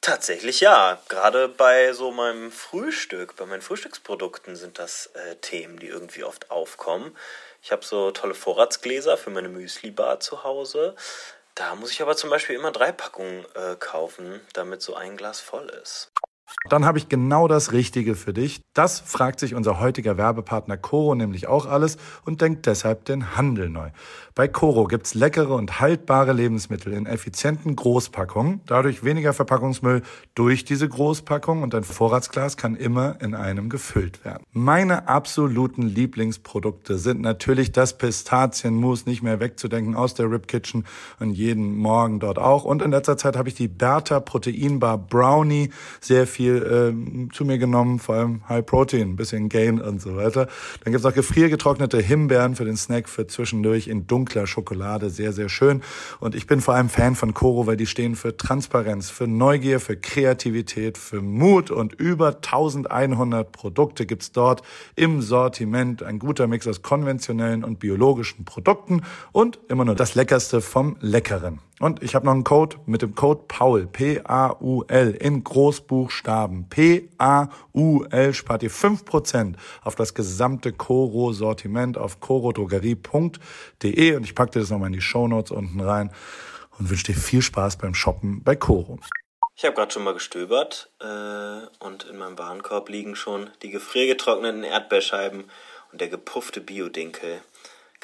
Tatsächlich 0.00 0.60
ja. 0.60 0.98
Gerade 1.08 1.48
bei 1.48 1.92
so 1.92 2.10
meinem 2.10 2.50
Frühstück, 2.50 3.36
bei 3.36 3.46
meinen 3.46 3.62
Frühstücksprodukten 3.62 4.56
sind 4.56 4.80
das 4.80 5.10
äh, 5.14 5.36
Themen, 5.36 5.78
die 5.78 5.86
irgendwie 5.86 6.24
oft 6.24 6.50
aufkommen. 6.50 7.16
Ich 7.62 7.70
habe 7.70 7.84
so 7.84 8.10
tolle 8.10 8.34
Vorratsgläser 8.34 9.16
für 9.16 9.30
meine 9.30 9.48
Müsli-Bar 9.48 10.18
zu 10.18 10.42
Hause. 10.42 10.96
Da 11.56 11.74
muss 11.74 11.90
ich 11.90 12.02
aber 12.02 12.14
zum 12.16 12.28
Beispiel 12.28 12.54
immer 12.54 12.70
drei 12.70 12.92
Packungen 12.92 13.46
äh, 13.54 13.76
kaufen, 13.76 14.42
damit 14.52 14.82
so 14.82 14.94
ein 14.94 15.16
Glas 15.16 15.40
voll 15.40 15.70
ist. 15.82 16.12
Dann 16.68 16.84
habe 16.84 16.98
ich 16.98 17.08
genau 17.08 17.48
das 17.48 17.72
Richtige 17.72 18.14
für 18.14 18.32
dich. 18.32 18.60
Das 18.74 18.98
fragt 19.00 19.40
sich 19.40 19.54
unser 19.54 19.80
heutiger 19.80 20.16
Werbepartner 20.16 20.76
Coro 20.76 21.14
nämlich 21.14 21.46
auch 21.46 21.66
alles 21.66 21.96
und 22.24 22.40
denkt 22.40 22.66
deshalb 22.66 23.04
den 23.04 23.36
Handel 23.36 23.68
neu. 23.68 23.90
Bei 24.34 24.48
Coro 24.48 24.84
gibt's 24.84 25.14
leckere 25.14 25.54
und 25.54 25.80
haltbare 25.80 26.32
Lebensmittel 26.32 26.92
in 26.92 27.06
effizienten 27.06 27.76
Großpackungen, 27.76 28.60
dadurch 28.66 29.04
weniger 29.04 29.32
Verpackungsmüll 29.32 30.02
durch 30.34 30.64
diese 30.64 30.88
Großpackung 30.88 31.62
und 31.62 31.74
ein 31.74 31.84
Vorratsglas 31.84 32.56
kann 32.56 32.76
immer 32.76 33.16
in 33.20 33.34
einem 33.34 33.70
gefüllt 33.70 34.24
werden. 34.24 34.44
Meine 34.52 35.08
absoluten 35.08 35.82
Lieblingsprodukte 35.82 36.98
sind 36.98 37.20
natürlich 37.20 37.72
das 37.72 37.96
Pistazienmus, 37.96 39.06
nicht 39.06 39.22
mehr 39.22 39.40
wegzudenken 39.40 39.94
aus 39.94 40.14
der 40.14 40.30
Rip 40.30 40.48
Kitchen 40.48 40.84
und 41.20 41.30
jeden 41.30 41.76
Morgen 41.76 42.20
dort 42.20 42.38
auch. 42.38 42.64
Und 42.64 42.82
in 42.82 42.90
letzter 42.90 43.16
Zeit 43.16 43.36
habe 43.36 43.48
ich 43.48 43.54
die 43.54 43.68
Bertha 43.68 44.20
Proteinbar 44.20 44.98
Brownie 44.98 45.70
sehr 46.00 46.26
viel 46.26 46.45
äh, 46.48 47.28
zu 47.32 47.44
mir 47.44 47.58
genommen, 47.58 47.98
vor 47.98 48.16
allem 48.16 48.48
High 48.48 48.64
Protein, 48.64 49.16
bisschen 49.16 49.48
Gain 49.48 49.80
und 49.80 50.00
so 50.00 50.16
weiter. 50.16 50.48
Dann 50.84 50.92
gibt's 50.92 51.06
auch 51.06 51.14
gefriergetrocknete 51.14 51.98
Himbeeren 51.98 52.56
für 52.56 52.64
den 52.64 52.76
Snack 52.76 53.08
für 53.08 53.26
zwischendurch 53.26 53.88
in 53.88 54.06
dunkler 54.06 54.46
Schokolade, 54.46 55.10
sehr, 55.10 55.32
sehr 55.32 55.48
schön. 55.48 55.82
Und 56.20 56.34
ich 56.34 56.46
bin 56.46 56.60
vor 56.60 56.74
allem 56.74 56.88
Fan 56.88 57.14
von 57.14 57.34
Koro, 57.34 57.66
weil 57.66 57.76
die 57.76 57.86
stehen 57.86 58.16
für 58.16 58.36
Transparenz, 58.36 59.10
für 59.10 59.26
Neugier, 59.26 59.80
für 59.80 59.96
Kreativität, 59.96 60.98
für 60.98 61.20
Mut 61.20 61.70
und 61.70 61.94
über 61.94 62.36
1100 62.36 63.50
Produkte 63.50 64.06
gibt's 64.06 64.32
dort 64.32 64.62
im 64.94 65.22
Sortiment. 65.22 66.02
Ein 66.02 66.18
guter 66.18 66.46
Mix 66.46 66.66
aus 66.66 66.82
konventionellen 66.82 67.64
und 67.64 67.78
biologischen 67.78 68.44
Produkten 68.44 69.02
und 69.32 69.58
immer 69.68 69.84
nur 69.84 69.94
das 69.94 70.14
Leckerste 70.14 70.60
vom 70.60 70.96
Leckeren. 71.00 71.65
Und 71.78 72.02
ich 72.02 72.14
habe 72.14 72.24
noch 72.24 72.32
einen 72.32 72.44
Code 72.44 72.76
mit 72.86 73.02
dem 73.02 73.14
Code 73.14 73.44
PAUL, 73.48 73.86
P-A-U-L, 73.86 75.10
in 75.10 75.44
Großbuchstaben. 75.44 76.70
P-A-U-L 76.70 78.34
spart 78.34 78.62
ihr 78.62 78.70
5% 78.70 79.56
auf 79.82 79.94
das 79.94 80.14
gesamte 80.14 80.72
Koro-Sortiment 80.72 81.98
auf 81.98 82.20
korodrogerie.de 82.20 84.16
und 84.16 84.24
ich 84.24 84.34
packe 84.34 84.52
dir 84.52 84.60
das 84.60 84.70
nochmal 84.70 84.86
in 84.86 84.94
die 84.94 85.02
Shownotes 85.02 85.50
unten 85.50 85.80
rein 85.80 86.10
und 86.78 86.88
wünsche 86.88 87.04
dir 87.04 87.14
viel 87.14 87.42
Spaß 87.42 87.76
beim 87.76 87.94
Shoppen 87.94 88.42
bei 88.42 88.56
Koro. 88.56 88.98
Ich 89.54 89.64
habe 89.64 89.74
gerade 89.74 89.92
schon 89.92 90.04
mal 90.04 90.14
gestöbert 90.14 90.90
äh, 91.00 91.84
und 91.84 92.04
in 92.10 92.16
meinem 92.18 92.38
Warenkorb 92.38 92.88
liegen 92.88 93.16
schon 93.16 93.50
die 93.62 93.70
gefriergetrockneten 93.70 94.64
Erdbeerscheiben 94.64 95.44
und 95.92 96.00
der 96.00 96.08
gepuffte 96.08 96.60
Biodinkel. 96.60 97.40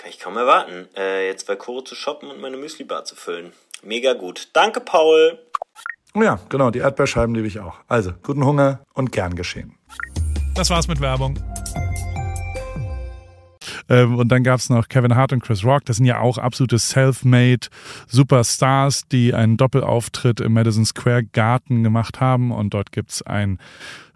Kann 0.02 0.10
ich 0.10 0.18
kaum 0.18 0.36
erwarten, 0.36 0.88
äh, 0.96 1.28
jetzt 1.28 1.46
bei 1.46 1.54
Koro 1.54 1.80
zu 1.80 1.94
shoppen 1.94 2.28
und 2.28 2.40
meine 2.40 2.56
Müsli-Bar 2.56 3.04
zu 3.04 3.14
füllen. 3.14 3.52
Mega 3.84 4.14
gut. 4.14 4.48
Danke, 4.52 4.80
Paul. 4.80 5.38
Ja, 6.16 6.40
genau, 6.48 6.72
die 6.72 6.80
Erdbeerscheiben 6.80 7.36
liebe 7.36 7.46
ich 7.46 7.60
auch. 7.60 7.76
Also, 7.86 8.10
guten 8.24 8.44
Hunger 8.44 8.84
und 8.94 9.12
gern 9.12 9.36
geschehen. 9.36 9.78
Das 10.56 10.70
war's 10.70 10.88
mit 10.88 11.00
Werbung. 11.00 11.38
Ähm, 13.88 14.18
und 14.18 14.28
dann 14.30 14.42
gab 14.42 14.58
es 14.58 14.70
noch 14.70 14.88
Kevin 14.88 15.14
Hart 15.14 15.32
und 15.32 15.40
Chris 15.40 15.64
Rock. 15.64 15.84
Das 15.84 15.98
sind 15.98 16.06
ja 16.06 16.18
auch 16.18 16.36
absolute 16.36 16.80
Self-Made 16.80 17.68
Superstars, 18.08 19.06
die 19.06 19.34
einen 19.34 19.56
Doppelauftritt 19.56 20.40
im 20.40 20.54
Madison 20.54 20.84
Square 20.84 21.26
Garden 21.26 21.84
gemacht 21.84 22.20
haben. 22.20 22.50
Und 22.50 22.74
dort 22.74 22.90
gibt 22.90 23.12
es 23.12 23.22
ein 23.22 23.60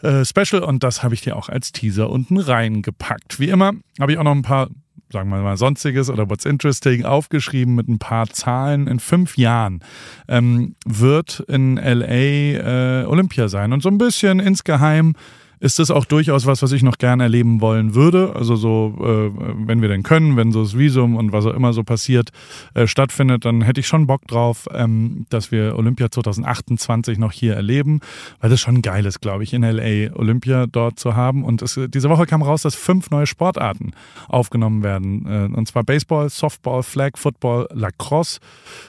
äh, 0.03 0.25
Special 0.25 0.65
und 0.65 0.83
das 0.83 1.05
habe 1.05 1.15
ich 1.15 1.21
dir 1.21 1.37
auch 1.37 1.49
als 1.49 1.71
Teaser 1.71 2.11
unten 2.11 2.39
reingepackt. 2.39 3.39
Wie 3.39 3.51
immer 3.51 3.71
habe 4.01 4.11
ich 4.11 4.19
auch 4.19 4.25
noch 4.25 4.33
ein 4.33 4.43
paar 4.43 4.69
sagen 5.11 5.31
wir 5.31 5.39
mal, 5.39 5.57
sonstiges 5.57 6.11
oder 6.11 6.29
What's 6.29 6.45
Interesting 6.45 7.05
aufgeschrieben 7.05 7.75
mit 7.75 7.89
ein 7.89 7.99
paar 7.99 8.29
Zahlen. 8.29 8.87
In 8.87 8.99
fünf 8.99 9.37
Jahren 9.37 9.81
ähm, 10.29 10.75
wird 10.85 11.41
in 11.49 11.77
LA 11.77 13.03
äh, 13.03 13.05
Olympia 13.05 13.49
sein 13.49 13.73
und 13.73 13.83
so 13.83 13.89
ein 13.89 13.99
bisschen 13.99 14.41
insgeheim 14.41 15.15
ist 15.59 15.79
das 15.79 15.91
auch 15.91 16.05
durchaus 16.05 16.47
was, 16.47 16.63
was 16.63 16.73
ich 16.73 16.83
noch 16.83 16.99
gerne 16.99 17.25
erleben 17.25 17.61
wollen 17.61 17.95
würde. 17.95 18.35
Also 18.37 18.57
so, 18.57 18.95
äh, 19.01 19.67
wenn 19.67 19.81
wir 19.81 19.89
denn 19.89 20.03
können, 20.03 20.37
wenn 20.37 20.53
so 20.53 20.63
das 20.63 20.77
Visum 20.77 21.17
und 21.17 21.33
was 21.33 21.47
auch 21.47 21.55
immer 21.55 21.73
so 21.73 21.83
passiert 21.83 22.31
äh, 22.75 22.87
stattfindet, 22.87 23.45
dann 23.45 23.63
hätte 23.63 23.81
ich 23.81 23.87
schon 23.87 24.07
Bock 24.07 24.27
drauf, 24.27 24.69
ähm, 24.73 25.27
dass 25.31 25.51
wir 25.51 25.77
Olympia 25.77 26.11
2028 26.11 27.19
noch 27.19 27.33
hier 27.33 27.55
erleben, 27.55 28.01
weil 28.41 28.51
das 28.51 28.61
schon 28.61 28.83
geil 28.83 29.07
ist, 29.07 29.21
glaube 29.21 29.45
ich, 29.45 29.55
in 29.55 29.63
LA 29.63 30.15
Olympia 30.15 30.67
dort 30.67 30.99
zu 30.99 31.17
haben. 31.17 31.43
Und 31.45 31.63
es, 31.63 31.81
diese 31.89 32.11
Woche 32.11 32.27
kam 32.27 32.43
raus, 32.43 32.63
dass 32.63 32.75
fünf 32.75 33.11
neue 33.11 33.27
Sportarten 33.27 33.93
aufgenommen 34.29 34.83
werden. 34.83 35.27
Äh, 35.27 35.57
und 35.57 35.67
zwar 35.67 35.85
Baseball, 35.85 36.29
Softball, 36.29 36.83
Flag 36.83 37.13
Football, 37.17 37.69
Lacrosse, 37.73 38.41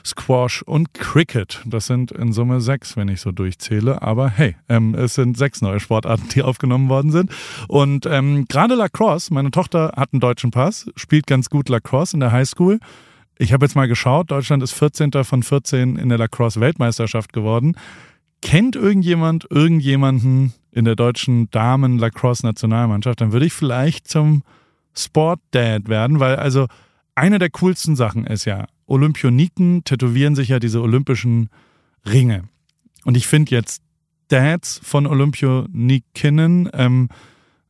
Squash 0.04 0.62
und 0.62 0.92
Cricket. 0.92 1.62
Das 1.64 1.86
sind 1.86 2.12
in 2.12 2.32
Summe 2.32 2.60
sechs, 2.60 2.96
wenn 2.96 3.08
ich 3.08 3.22
so 3.22 3.32
durchzähle. 3.32 4.02
Aber 4.02 4.28
hey, 4.28 4.56
ähm, 4.68 4.94
es 4.94 5.14
sind 5.14 5.38
sechs 5.38 5.62
neue 5.62 5.80
Sportarten, 5.80 6.28
die 6.28 6.42
aufgenommen 6.42 6.57
aufgenommen 6.58 6.88
worden 6.88 7.12
sind. 7.12 7.30
Und 7.68 8.06
ähm, 8.06 8.46
gerade 8.48 8.74
Lacrosse, 8.74 9.32
meine 9.32 9.50
Tochter 9.50 9.92
hat 9.96 10.12
einen 10.12 10.20
deutschen 10.20 10.50
Pass, 10.50 10.90
spielt 10.96 11.26
ganz 11.26 11.48
gut 11.50 11.68
Lacrosse 11.68 12.14
in 12.16 12.20
der 12.20 12.32
Highschool. 12.32 12.80
Ich 13.38 13.52
habe 13.52 13.64
jetzt 13.64 13.76
mal 13.76 13.86
geschaut, 13.86 14.32
Deutschland 14.32 14.62
ist 14.64 14.72
14. 14.72 15.12
von 15.22 15.44
14 15.44 15.96
in 15.96 16.08
der 16.08 16.18
Lacrosse-Weltmeisterschaft 16.18 17.32
geworden. 17.32 17.76
Kennt 18.42 18.74
irgendjemand 18.74 19.46
irgendjemanden 19.50 20.52
in 20.72 20.84
der 20.84 20.96
deutschen 20.96 21.48
Damen-Lacrosse-Nationalmannschaft? 21.50 23.20
Dann 23.20 23.32
würde 23.32 23.46
ich 23.46 23.52
vielleicht 23.52 24.08
zum 24.08 24.42
Sport-Dad 24.96 25.88
werden, 25.88 26.18
weil 26.18 26.36
also 26.36 26.66
eine 27.14 27.38
der 27.38 27.50
coolsten 27.50 27.94
Sachen 27.94 28.26
ist 28.26 28.44
ja, 28.44 28.66
Olympioniken 28.86 29.84
tätowieren 29.84 30.34
sich 30.34 30.48
ja 30.48 30.58
diese 30.58 30.80
olympischen 30.80 31.50
Ringe. 32.06 32.44
Und 33.04 33.16
ich 33.16 33.28
finde 33.28 33.54
jetzt 33.54 33.82
Dads 34.28 34.80
von 34.82 35.06
Olympionikinnen 35.06 36.70
ähm, 36.72 37.08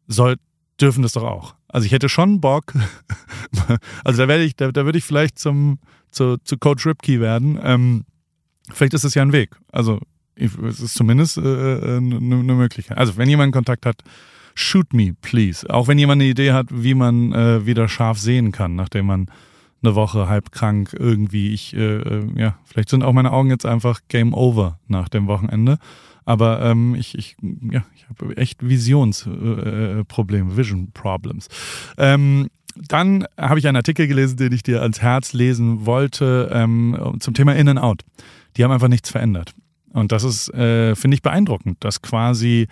soll, 0.06 0.36
dürfen 0.80 1.02
das 1.02 1.12
doch 1.12 1.24
auch. 1.24 1.54
Also 1.68 1.84
ich 1.86 1.92
hätte 1.92 2.08
schon 2.08 2.40
Bock, 2.40 2.72
also 4.04 4.22
da 4.22 4.28
werde 4.28 4.44
ich, 4.44 4.56
da, 4.56 4.72
da 4.72 4.84
würde 4.84 4.98
ich 4.98 5.04
vielleicht 5.04 5.38
zum, 5.38 5.78
zu, 6.10 6.38
zu 6.38 6.56
Coach 6.56 6.86
Ripkey 6.86 7.20
werden. 7.20 7.58
Ähm, 7.62 8.04
vielleicht 8.70 8.94
ist 8.94 9.04
es 9.04 9.14
ja 9.14 9.22
ein 9.22 9.32
Weg. 9.32 9.56
Also 9.70 10.00
es 10.36 10.80
ist 10.80 10.94
zumindest 10.94 11.38
eine 11.38 11.48
äh, 11.48 11.96
äh 11.96 12.00
ne, 12.00 12.20
ne 12.20 12.54
Möglichkeit. 12.54 12.96
Also 12.96 13.16
wenn 13.16 13.28
jemand 13.28 13.52
Kontakt 13.52 13.86
hat, 13.86 14.02
shoot 14.54 14.92
me, 14.92 15.14
please. 15.20 15.68
Auch 15.68 15.88
wenn 15.88 15.98
jemand 15.98 16.20
eine 16.20 16.30
Idee 16.30 16.52
hat, 16.52 16.66
wie 16.70 16.94
man 16.94 17.32
äh, 17.32 17.66
wieder 17.66 17.88
scharf 17.88 18.18
sehen 18.18 18.52
kann, 18.52 18.74
nachdem 18.74 19.06
man 19.06 19.26
eine 19.82 19.94
Woche 19.94 20.28
halb 20.28 20.52
krank 20.52 20.94
irgendwie, 20.98 21.52
ich, 21.52 21.74
äh, 21.74 21.98
äh 21.98 22.26
ja, 22.34 22.58
vielleicht 22.64 22.88
sind 22.88 23.04
auch 23.04 23.12
meine 23.12 23.32
Augen 23.32 23.50
jetzt 23.50 23.66
einfach 23.66 24.00
Game 24.08 24.34
Over 24.34 24.78
nach 24.88 25.08
dem 25.08 25.26
Wochenende. 25.26 25.78
Aber 26.28 26.60
ähm, 26.60 26.94
ich, 26.94 27.16
ich, 27.16 27.36
ja, 27.40 27.82
ich 27.96 28.06
habe 28.10 28.36
echt 28.36 28.62
Visionsprobleme, 28.62 30.52
äh, 30.52 30.56
Vision 30.58 30.90
Problems. 30.92 31.48
Ähm, 31.96 32.48
dann 32.76 33.24
habe 33.38 33.58
ich 33.58 33.66
einen 33.66 33.78
Artikel 33.78 34.06
gelesen, 34.06 34.36
den 34.36 34.52
ich 34.52 34.62
dir 34.62 34.82
ans 34.82 35.00
Herz 35.00 35.32
lesen 35.32 35.86
wollte, 35.86 36.50
ähm, 36.52 37.16
zum 37.20 37.32
Thema 37.32 37.56
In 37.56 37.70
and 37.70 37.80
Out. 37.80 38.02
Die 38.58 38.62
haben 38.62 38.72
einfach 38.72 38.88
nichts 38.88 39.08
verändert. 39.08 39.54
Und 39.94 40.12
das 40.12 40.22
ist, 40.22 40.52
äh, 40.52 40.94
finde 40.96 41.14
ich, 41.14 41.22
beeindruckend, 41.22 41.78
dass 41.80 42.02
quasi 42.02 42.68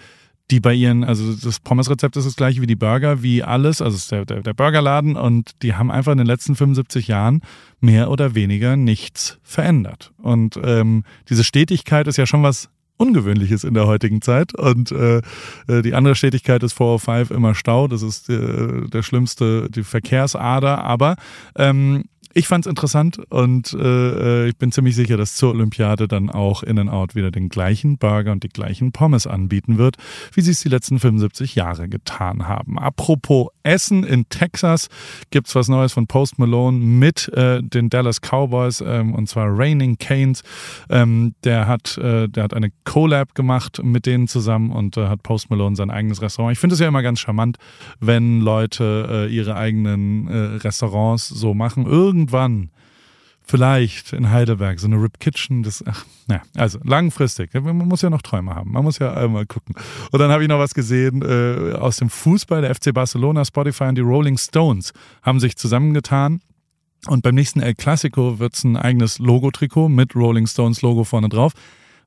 die 0.51 0.61
bei 0.61 0.75
ihren, 0.75 1.03
also 1.03 1.33
das 1.35 1.59
Pommes-Rezept 1.59 2.15
ist 2.19 2.27
das 2.27 2.37
gleiche 2.37 2.61
wie 2.61 2.67
die 2.67 2.77
Burger, 2.77 3.23
wie 3.23 3.43
alles, 3.43 3.81
also 3.81 3.99
der, 4.11 4.27
der, 4.27 4.43
der 4.43 4.53
Burgerladen 4.53 5.17
und 5.17 5.63
die 5.63 5.75
haben 5.75 5.91
einfach 5.91 6.13
in 6.13 6.19
den 6.19 6.27
letzten 6.27 6.57
75 6.57 7.09
Jahren 7.09 7.41
mehr 7.81 8.11
oder 8.11 8.35
weniger 8.35 8.77
nichts 8.77 9.39
verändert. 9.43 10.13
Und 10.19 10.61
ähm, 10.63 11.05
diese 11.31 11.43
Stetigkeit 11.43 12.07
ist 12.07 12.19
ja 12.19 12.27
schon 12.27 12.43
was 12.43 12.69
Ungewöhnliches 12.97 13.65
in 13.65 13.75
der 13.75 13.87
heutigen 13.87 14.23
Zeit. 14.23 14.55
Und 14.55 14.93
äh, 14.93 15.19
äh 15.69 15.83
die 15.83 15.95
andere 15.95 16.15
Stetigkeit 16.15 16.63
ist 16.63 16.73
405 16.75 17.31
immer 17.31 17.55
Stau. 17.55 17.89
Das 17.89 18.03
ist 18.03 18.29
äh, 18.29 18.89
der 18.89 19.03
schlimmste, 19.03 19.69
die 19.71 19.83
Verkehrsader. 19.83 20.85
Aber 20.85 21.17
ähm, 21.57 22.05
ich 22.37 22.49
fand 22.49 22.67
es 22.67 22.69
interessant 22.69 23.19
und 23.31 23.73
äh, 23.73 24.45
äh, 24.45 24.49
ich 24.49 24.59
bin 24.59 24.71
ziemlich 24.71 24.95
sicher, 24.95 25.17
dass 25.17 25.37
zur 25.37 25.53
Olympiade 25.53 26.07
dann 26.07 26.29
auch 26.29 26.63
In-N-Out 26.63 27.15
wieder 27.15 27.31
den 27.31 27.49
gleichen 27.49 27.97
Burger 27.97 28.31
und 28.31 28.43
die 28.43 28.51
gleichen 28.51 28.93
Pommes 28.93 29.27
anbieten 29.27 29.79
wird, 29.79 29.97
wie 30.35 30.43
sie 30.43 30.51
es 30.51 30.61
die 30.61 30.69
letzten 30.69 30.99
75 30.99 31.55
Jahre 31.55 31.89
getan 31.89 32.47
haben. 32.47 32.79
Apropos 32.79 33.49
Essen, 33.63 34.05
in 34.05 34.29
Texas 34.29 34.89
gibt 35.31 35.49
es 35.49 35.55
was 35.55 35.69
Neues 35.69 35.95
von 35.95 36.07
Post 36.09 36.39
Malone 36.39 36.77
mit 36.77 37.29
äh, 37.29 37.63
den 37.63 37.89
Dallas 37.89 38.21
Cowboys 38.21 38.85
ähm, 38.87 39.15
und 39.15 39.31
zwar 39.31 39.47
Raining 39.49 39.97
Canes. 39.97 40.43
Ähm, 40.91 41.35
der, 41.43 41.67
hat, 41.67 41.97
äh, 41.97 42.29
der 42.29 42.45
hat 42.45 42.53
eine 42.53 42.71
Collab 42.85 43.35
gemacht 43.35 43.81
mit 43.83 44.05
denen 44.05 44.29
zusammen 44.29 44.73
und 44.73 44.99
äh, 44.99 45.09
hat 45.09 45.23
Post 45.23 45.49
Malone 45.49 45.75
sein 45.75 45.91
eigenes 45.91 46.21
Restaurant. 46.21 46.53
Ich 46.53 46.59
finde 46.59 46.75
es 46.75 46.81
ja 46.81 46.89
immer 46.89 47.03
ganz 47.03 47.19
charmant, 47.19 47.57
wenn 47.99 48.43
Leute 48.43 49.27
äh, 49.31 49.35
ihre 49.35 49.57
eigenen 49.57 50.29
Restaurants 50.29 51.29
so 51.29 51.55
machen. 51.55 51.87
Irgend 51.87 52.26
irgendwann 52.27 52.71
vielleicht 53.43 54.13
in 54.13 54.31
Heidelberg 54.31 54.81
so 54.81 54.89
eine 54.89 55.01
Rip 55.01 55.21
Kitchen, 55.21 55.63
das, 55.63 55.85
ach, 55.87 56.05
naja, 56.27 56.43
also 56.57 56.81
langfristig. 56.83 57.55
Man 57.55 57.77
muss 57.77 58.03
ja 58.03 58.11
noch 58.11 58.23
Träume 58.23 58.55
haben. 58.55 58.73
Man 58.73 58.83
muss 58.83 58.99
ja 58.99 59.15
einmal 59.15 59.47
gucken. 59.47 59.77
Und 60.11 60.19
dann 60.19 60.33
habe 60.33 60.43
ich 60.43 60.49
noch 60.49 60.59
was 60.59 60.75
gesehen 60.75 61.23
äh, 61.23 61.75
aus 61.75 61.99
dem 61.99 62.11
Fußball. 62.11 62.63
Der 62.63 62.75
FC 62.75 62.93
Barcelona, 62.93 63.45
Spotify 63.45 63.85
und 63.85 63.95
die 63.95 64.03
Rolling 64.03 64.37
Stones 64.37 64.93
haben 65.23 65.39
sich 65.39 65.57
zusammengetan. 65.57 66.41
Und 67.07 67.23
beim 67.23 67.37
nächsten 67.37 67.61
El 67.61 67.75
Clasico 67.75 68.41
wird 68.41 68.55
es 68.55 68.65
ein 68.65 68.77
eigenes 68.77 69.21
Logo-Trikot 69.21 69.89
mit 69.89 70.17
Rolling 70.17 70.49
Stones 70.49 70.83
Logo 70.83 71.05
vorne 71.05 71.29
drauf 71.29 71.53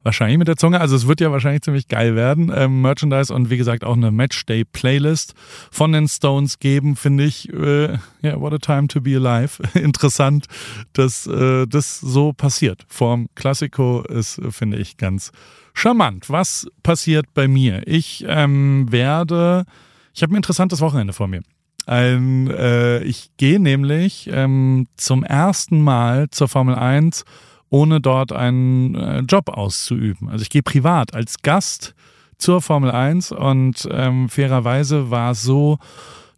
wahrscheinlich 0.04 0.38
mit 0.38 0.48
der 0.48 0.56
Zunge. 0.56 0.80
Also 0.80 0.96
es 0.96 1.08
wird 1.08 1.22
ja 1.22 1.32
wahrscheinlich 1.32 1.62
ziemlich 1.62 1.88
geil 1.88 2.16
werden. 2.16 2.52
Ähm, 2.56 2.82
Merchandise 2.82 3.34
und 3.34 3.50
wie 3.50 3.58
gesagt 3.58 3.84
auch 3.84 3.96
eine 3.96 4.12
Matchday-Playlist 4.12 5.34
von 5.72 5.92
den 5.92 6.08
Stones 6.08 6.60
geben, 6.60 6.96
finde 6.96 7.26
ich. 7.26 7.52
Äh, 7.52 7.98
yeah, 8.24 8.40
what 8.40 8.54
a 8.54 8.58
time 8.58 8.88
to 8.88 9.02
be 9.02 9.16
alive. 9.16 9.62
Interessant, 9.74 10.46
dass 10.94 11.28
äh, 11.28 11.68
das 11.68 12.00
so 12.00 12.34
passiert. 12.34 12.86
Vorm 12.88 13.28
Klassiko 13.36 14.02
ist, 14.02 14.42
finde 14.50 14.78
ich, 14.78 14.98
ganz 14.98 15.32
charmant. 15.74 16.30
Was 16.30 16.68
passiert 16.84 17.34
bei 17.34 17.48
mir? 17.48 17.88
Ich 17.88 18.26
ähm, 18.28 18.92
werde, 18.92 19.66
ich 20.14 20.24
habe 20.24 20.34
ein 20.34 20.38
interessantes 20.38 20.82
Wochenende 20.82 21.14
vor 21.14 21.28
mir. 21.28 21.42
Ein, 21.86 22.50
äh, 22.52 23.00
ich 23.04 23.32
gehe 23.38 23.60
nämlich 23.60 24.30
ähm, 24.32 24.88
zum 24.96 25.24
ersten 25.24 25.82
Mal 25.82 26.30
zur 26.30 26.48
Formel 26.48 26.76
1 26.76 27.26
ohne 27.70 28.02
dort 28.02 28.32
einen 28.32 28.96
äh, 28.96 29.20
Job 29.20 29.50
auszuüben. 29.50 30.30
Also 30.30 30.42
ich 30.44 30.50
gehe 30.50 30.64
privat 30.64 31.14
als 31.14 31.42
Gast 31.42 31.94
zur 32.38 32.62
Formel 32.62 32.92
1 32.92 33.32
und 33.32 33.88
ähm, 33.92 34.30
fairerweise 34.30 35.12
war 35.12 35.32
es 35.32 35.44
so, 35.44 35.78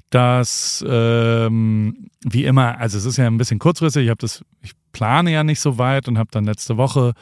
dass 0.10 0.84
ähm, 0.88 2.10
wie 2.24 2.44
immer, 2.44 2.78
also 2.80 2.98
es 2.98 3.06
ist 3.06 3.18
ja 3.18 3.28
ein 3.28 3.38
bisschen 3.38 3.60
kurzfristig, 3.60 4.04
ich 4.04 4.10
habe 4.10 4.20
das, 4.20 4.44
ich 4.62 4.74
plane 4.92 5.32
ja 5.32 5.44
nicht 5.44 5.62
so 5.62 5.78
weit 5.78 6.08
und 6.08 6.18
habe 6.18 6.30
dann 6.32 6.44
letzte 6.44 6.76
Woche 6.78 7.14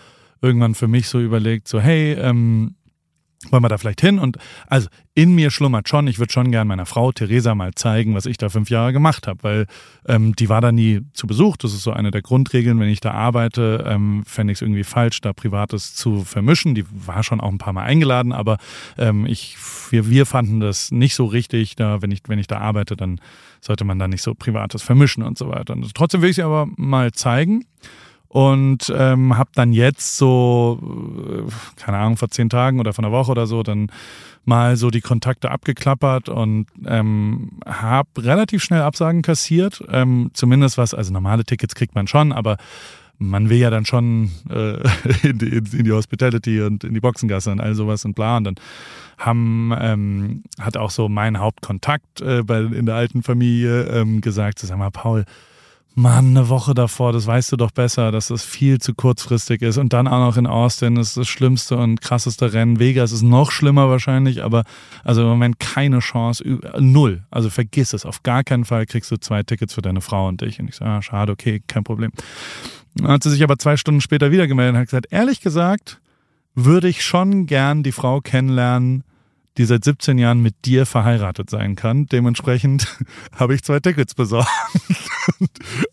irgendwann 0.41 0.75
für 0.75 0.87
mich 0.87 1.07
so 1.07 1.19
überlegt, 1.19 1.67
so 1.67 1.79
hey, 1.79 2.13
ähm, 2.13 2.75
wollen 3.49 3.63
wir 3.63 3.69
da 3.69 3.77
vielleicht 3.77 4.01
hin? 4.01 4.19
Und 4.19 4.37
also 4.67 4.89
in 5.13 5.33
mir 5.33 5.49
schlummert 5.49 5.87
schon, 5.87 6.07
ich 6.07 6.19
würde 6.19 6.31
schon 6.31 6.51
gern 6.51 6.67
meiner 6.67 6.85
Frau 6.85 7.11
Theresa 7.11 7.55
mal 7.55 7.73
zeigen, 7.73 8.13
was 8.13 8.25
ich 8.25 8.37
da 8.37 8.49
fünf 8.49 8.69
Jahre 8.69 8.91
gemacht 8.91 9.27
habe, 9.27 9.43
weil 9.43 9.65
ähm, 10.07 10.35
die 10.35 10.49
war 10.49 10.59
da 10.59 10.71
nie 10.71 11.01
zu 11.13 11.25
Besuch. 11.25 11.55
Das 11.57 11.73
ist 11.73 11.83
so 11.83 11.91
eine 11.91 12.11
der 12.11 12.21
Grundregeln, 12.21 12.79
wenn 12.79 12.89
ich 12.89 12.99
da 12.99 13.11
arbeite, 13.11 13.85
ähm, 13.87 14.23
fände 14.25 14.51
ich 14.51 14.57
es 14.57 14.61
irgendwie 14.61 14.83
falsch, 14.83 15.21
da 15.21 15.31
Privates 15.31 15.95
zu 15.95 16.23
vermischen. 16.25 16.75
Die 16.75 16.85
war 16.89 17.23
schon 17.23 17.39
auch 17.39 17.49
ein 17.49 17.57
paar 17.57 17.73
Mal 17.73 17.83
eingeladen, 17.83 18.33
aber 18.33 18.57
ähm, 18.97 19.25
ich, 19.25 19.57
wir, 19.89 20.09
wir 20.09 20.25
fanden 20.25 20.59
das 20.59 20.91
nicht 20.91 21.15
so 21.15 21.25
richtig. 21.25 21.75
Da, 21.75 22.01
wenn 22.01 22.11
ich, 22.11 22.21
wenn 22.27 22.39
ich 22.39 22.47
da 22.47 22.59
arbeite, 22.59 22.97
dann 22.97 23.21
sollte 23.61 23.85
man 23.85 23.99
da 23.99 24.07
nicht 24.07 24.21
so 24.21 24.35
Privates 24.35 24.83
vermischen 24.83 25.23
und 25.23 25.37
so 25.37 25.49
weiter. 25.49 25.73
Und 25.73 25.93
trotzdem 25.95 26.21
will 26.21 26.29
ich 26.29 26.35
sie 26.35 26.43
aber 26.43 26.67
mal 26.75 27.13
zeigen 27.13 27.65
und 28.29 28.93
ähm, 28.95 29.37
habe 29.37 29.49
dann 29.55 29.73
jetzt 29.73 30.17
so, 30.17 31.49
keine 31.75 31.97
Ahnung, 31.97 32.15
vor 32.15 32.29
zehn 32.29 32.49
Tagen 32.49 32.79
oder 32.79 32.93
von 32.93 33.03
einer 33.03 33.11
Woche 33.11 33.31
oder 33.31 33.47
so, 33.47 33.63
dann 33.63 33.91
mal 34.45 34.77
so 34.77 34.89
die 34.91 35.01
Kontakte 35.01 35.51
abgeklappert 35.51 36.29
und 36.29 36.67
ähm, 36.85 37.59
habe 37.65 38.09
relativ 38.17 38.63
schnell 38.63 38.81
Absagen 38.81 39.23
kassiert. 39.23 39.83
Ähm, 39.91 40.29
zumindest 40.33 40.77
was, 40.77 40.93
also 40.93 41.11
normale 41.11 41.43
Tickets 41.43 41.75
kriegt 41.75 41.95
man 41.95 42.07
schon, 42.07 42.31
aber 42.31 42.57
man 43.17 43.49
will 43.49 43.57
ja 43.57 43.69
dann 43.69 43.85
schon 43.85 44.31
äh, 44.49 44.77
in, 45.27 45.39
die, 45.39 45.57
in, 45.57 45.83
die, 45.83 45.91
Hospitality 45.91 46.61
und 46.61 46.83
in 46.83 46.93
die 46.93 47.01
Boxengasse 47.01 47.51
und 47.51 47.59
all 47.59 47.75
sowas 47.75 48.05
und 48.05 48.15
bla. 48.15 48.37
Und 48.37 48.43
dann 48.45 48.55
haben, 49.17 49.73
ähm, 49.77 50.43
hat 50.59 50.77
auch 50.77 50.91
so 50.91 51.09
mein 51.09 51.39
Hauptkontakt 51.39 52.21
äh, 52.21 52.43
bei, 52.43 52.61
in 52.61 52.85
der 52.85 52.95
alten 52.95 53.23
Familie 53.23 53.83
ähm, 53.85 54.21
gesagt, 54.21 54.59
sag 54.59 54.77
mal, 54.77 54.91
Paul, 54.91 55.25
Mann, 55.99 56.29
eine 56.29 56.47
Woche 56.47 56.73
davor, 56.73 57.11
das 57.11 57.27
weißt 57.27 57.51
du 57.51 57.57
doch 57.57 57.71
besser, 57.71 58.11
dass 58.13 58.27
das 58.27 58.45
viel 58.45 58.79
zu 58.79 58.93
kurzfristig 58.93 59.61
ist. 59.61 59.77
Und 59.77 59.91
dann 59.91 60.07
auch 60.07 60.19
noch 60.19 60.37
in 60.37 60.47
Austin 60.47 60.95
ist 60.95 61.17
das 61.17 61.27
schlimmste 61.27 61.75
und 61.75 61.99
krasseste 61.99 62.53
Rennen. 62.53 62.79
Vegas 62.79 63.11
ist 63.11 63.21
noch 63.21 63.51
schlimmer 63.51 63.89
wahrscheinlich, 63.89 64.41
aber 64.41 64.63
also 65.03 65.21
im 65.23 65.27
Moment 65.27 65.59
keine 65.59 65.99
Chance, 65.99 66.59
null. 66.79 67.23
Also 67.31 67.49
vergiss 67.49 67.91
es, 67.91 68.05
auf 68.05 68.23
gar 68.23 68.45
keinen 68.45 68.63
Fall 68.63 68.85
kriegst 68.85 69.11
du 69.11 69.17
zwei 69.17 69.43
Tickets 69.43 69.73
für 69.73 69.81
deine 69.81 69.99
Frau 69.99 70.29
und 70.29 70.39
dich. 70.39 70.61
Und 70.61 70.69
ich 70.69 70.75
so, 70.75 70.85
ah, 70.85 71.01
schade, 71.01 71.33
okay, 71.33 71.61
kein 71.67 71.83
Problem. 71.83 72.11
Dann 72.95 73.09
hat 73.09 73.23
sie 73.23 73.29
sich 73.29 73.43
aber 73.43 73.57
zwei 73.57 73.75
Stunden 73.75 73.99
später 73.99 74.31
wieder 74.31 74.47
gemeldet 74.47 74.75
und 74.75 74.79
hat 74.79 74.87
gesagt, 74.87 75.07
ehrlich 75.09 75.41
gesagt, 75.41 75.99
würde 76.55 76.87
ich 76.87 77.03
schon 77.03 77.45
gern 77.45 77.83
die 77.83 77.91
Frau 77.91 78.21
kennenlernen, 78.21 79.03
die 79.57 79.65
seit 79.65 79.83
17 79.83 80.17
Jahren 80.17 80.41
mit 80.41 80.63
dir 80.63 80.85
verheiratet 80.85 81.49
sein 81.49 81.75
kann. 81.75 82.05
Dementsprechend 82.05 82.87
habe 83.35 83.53
ich 83.53 83.63
zwei 83.63 83.81
Tickets 83.81 84.15
besorgt. 84.15 84.49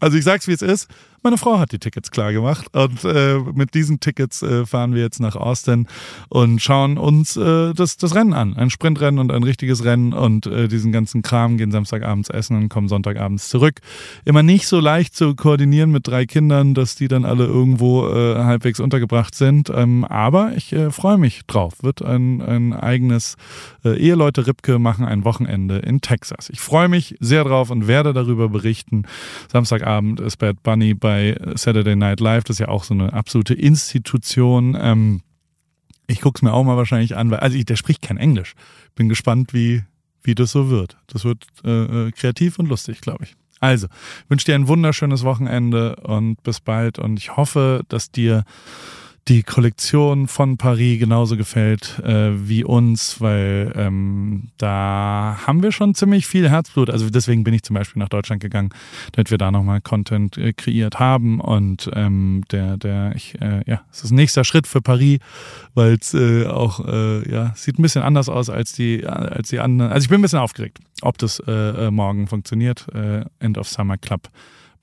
Also 0.01 0.17
ich 0.17 0.25
sag's 0.25 0.49
wie 0.49 0.53
es 0.53 0.63
ist. 0.63 0.89
Meine 1.27 1.39
Frau 1.39 1.59
hat 1.59 1.73
die 1.73 1.81
Tickets 1.81 2.13
klar 2.13 2.33
gemacht 2.33 2.69
und 2.73 3.05
äh, 3.05 3.39
mit 3.53 3.75
diesen 3.75 3.99
Tickets 3.99 4.43
äh, 4.43 4.65
fahren 4.65 4.95
wir 4.95 5.03
jetzt 5.03 5.19
nach 5.19 5.35
Austin 5.35 5.89
und 6.29 6.63
schauen 6.63 6.99
uns 6.99 7.37
äh, 7.37 7.75
das, 7.75 7.97
das 7.97 8.15
Rennen 8.15 8.33
an. 8.33 8.55
Ein 8.55 8.71
Sprintrennen 8.71 9.19
und 9.19 9.33
ein 9.33 9.43
richtiges 9.43 9.83
Rennen 9.83 10.13
und 10.13 10.47
äh, 10.47 10.69
diesen 10.69 10.93
ganzen 10.93 11.23
Kram, 11.23 11.57
gehen 11.57 11.73
Samstagabends 11.73 12.29
essen 12.29 12.57
und 12.57 12.69
kommen 12.69 12.87
Sonntagabends 12.87 13.49
zurück. 13.49 13.81
Immer 14.25 14.45
nicht 14.45 14.69
so 14.69 14.79
leicht 14.79 15.17
zu 15.17 15.35
koordinieren 15.35 15.91
mit 15.91 16.07
drei 16.07 16.27
Kindern, 16.27 16.75
dass 16.75 16.95
die 16.95 17.09
dann 17.09 17.25
alle 17.25 17.45
irgendwo 17.45 18.07
äh, 18.07 18.37
halbwegs 18.45 18.79
untergebracht 18.79 19.35
sind. 19.35 19.69
Ähm, 19.75 20.05
aber 20.05 20.53
ich 20.55 20.73
äh, 20.73 20.93
freue 20.93 21.19
mich 21.19 21.45
drauf. 21.49 21.83
Wird 21.83 22.03
ein, 22.03 22.41
ein 22.41 22.73
eigenes 22.73 23.37
Eheleute 23.85 24.47
Ripke 24.47 24.79
machen 24.79 25.05
ein 25.05 25.25
Wochenende 25.25 25.79
in 25.79 26.01
Texas. 26.01 26.51
Ich 26.51 26.61
freue 26.61 26.89
mich 26.89 27.17
sehr 27.21 27.45
drauf 27.45 27.71
und 27.71 27.87
werde 27.87 28.13
darüber 28.13 28.49
berichten. 28.49 29.07
Samstagabend 29.51 30.21
ist 30.21 30.37
Bad 30.37 30.63
Bunny 30.63 30.95
bei 30.95 31.37
Saturday 31.55 31.97
Night 31.97 32.21
Live. 32.21 32.45
Das 32.45 32.57
ist 32.57 32.61
ja 32.61 32.69
auch 32.69 32.85
so 32.85 32.95
eine 32.95 33.13
absolute 33.13 33.55
Institution. 33.55 34.77
Ähm, 34.81 35.23
ich 36.07 36.21
gucke 36.21 36.39
es 36.39 36.43
mir 36.43 36.53
auch 36.53 36.65
mal 36.65 36.77
wahrscheinlich 36.77 37.17
an, 37.17 37.31
weil 37.31 37.41
also 37.41 37.57
ich, 37.57 37.65
der 37.65 37.77
spricht 37.77 38.03
kein 38.03 38.17
Englisch. 38.17 38.55
Bin 38.95 39.09
gespannt, 39.09 39.53
wie, 39.53 39.83
wie 40.23 40.35
das 40.35 40.53
so 40.53 40.71
wird. 40.71 40.97
Das 41.09 41.25
wird 41.25 41.47
äh, 41.65 42.07
äh 42.07 42.11
kreativ 42.13 42.59
und 42.59 42.69
lustig, 42.69 43.01
glaube 43.01 43.25
ich. 43.25 43.37
Also, 43.61 43.87
wünsche 44.29 44.45
dir 44.47 44.55
ein 44.55 44.69
wunderschönes 44.69 45.25
Wochenende 45.25 45.97
und 45.97 46.43
bis 46.43 46.61
bald. 46.61 46.99
Und 46.99 47.19
ich 47.19 47.37
hoffe, 47.37 47.83
dass 47.89 48.11
dir 48.11 48.45
die 49.29 49.43
Kollektion 49.43 50.29
von 50.29 50.57
Paris 50.57 51.01
genauso 51.01 51.37
gefällt 51.37 51.99
äh, 51.99 52.49
wie 52.49 52.63
uns, 52.63 53.21
weil 53.21 53.73
ähm, 53.75 54.49
da 54.57 55.39
haben 55.45 55.65
wir 55.65 55.73
schon 55.73 55.97
ziemlich 55.97 56.29
viel 56.29 56.49
Herzblut. 56.49 56.91
Also 56.91 57.11
deswegen 57.11 57.43
bin 57.43 57.53
ich 57.53 57.65
zum 57.65 57.75
Beispiel 57.75 57.99
nach 57.99 58.09
Deutschland 58.09 58.41
gegangen, 58.41 58.71
damit 59.13 59.33
wir 59.33 59.39
da 59.39 59.51
nochmal 59.51 59.81
Content 59.81 60.39
äh, 60.39 60.53
kreiert 60.53 61.01
haben. 61.01 61.41
Und 61.41 61.91
ähm, 61.95 62.43
der, 62.53 62.77
der, 62.77 63.17
ich, 63.17 63.41
äh, 63.41 63.63
ja, 63.67 63.83
es 63.91 64.05
ist 64.05 64.13
nächster 64.13 64.45
Schritt 64.45 64.69
für 64.69 64.81
Paris, 64.81 65.19
weil 65.75 65.95
es 66.01 66.15
äh, 66.15 66.47
auch, 66.47 66.87
äh, 66.87 67.29
ja, 67.29 67.53
sieht 67.57 67.81
ein 67.81 67.83
bisschen 67.83 68.03
anders 68.03 68.29
aus 68.29 68.49
als 68.49 68.75
die, 68.75 69.05
als 69.05 69.49
die 69.49 69.59
anderen. 69.59 69.91
Also 69.91 70.05
ich 70.05 70.09
bin 70.09 70.21
ein 70.21 70.23
bisschen 70.23 70.39
aufgeregt, 70.39 70.79
ob 71.03 71.19
das 71.19 71.41
äh, 71.49 71.53
äh 71.87 71.91
morgen 71.91 72.29
funktioniert. 72.29 72.87
Äh, 72.95 73.25
End 73.41 73.59
of 73.59 73.69
Summer 73.69 73.99
Club 73.99 74.31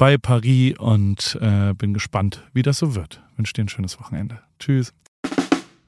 bei 0.04 0.18
Paris 0.18 0.78
und 0.80 1.39
äh, 1.39 1.74
bin 1.76 1.94
gespannt, 1.94 2.44
wie 2.52 2.62
das 2.62 2.78
so 2.78 2.94
wird. 2.94 3.24
Wünsche 3.38 3.54
dir 3.54 3.63
ein 3.63 3.70
schönes 3.70 4.02
Wochenende. 4.02 4.42
Tschüss. 4.60 4.94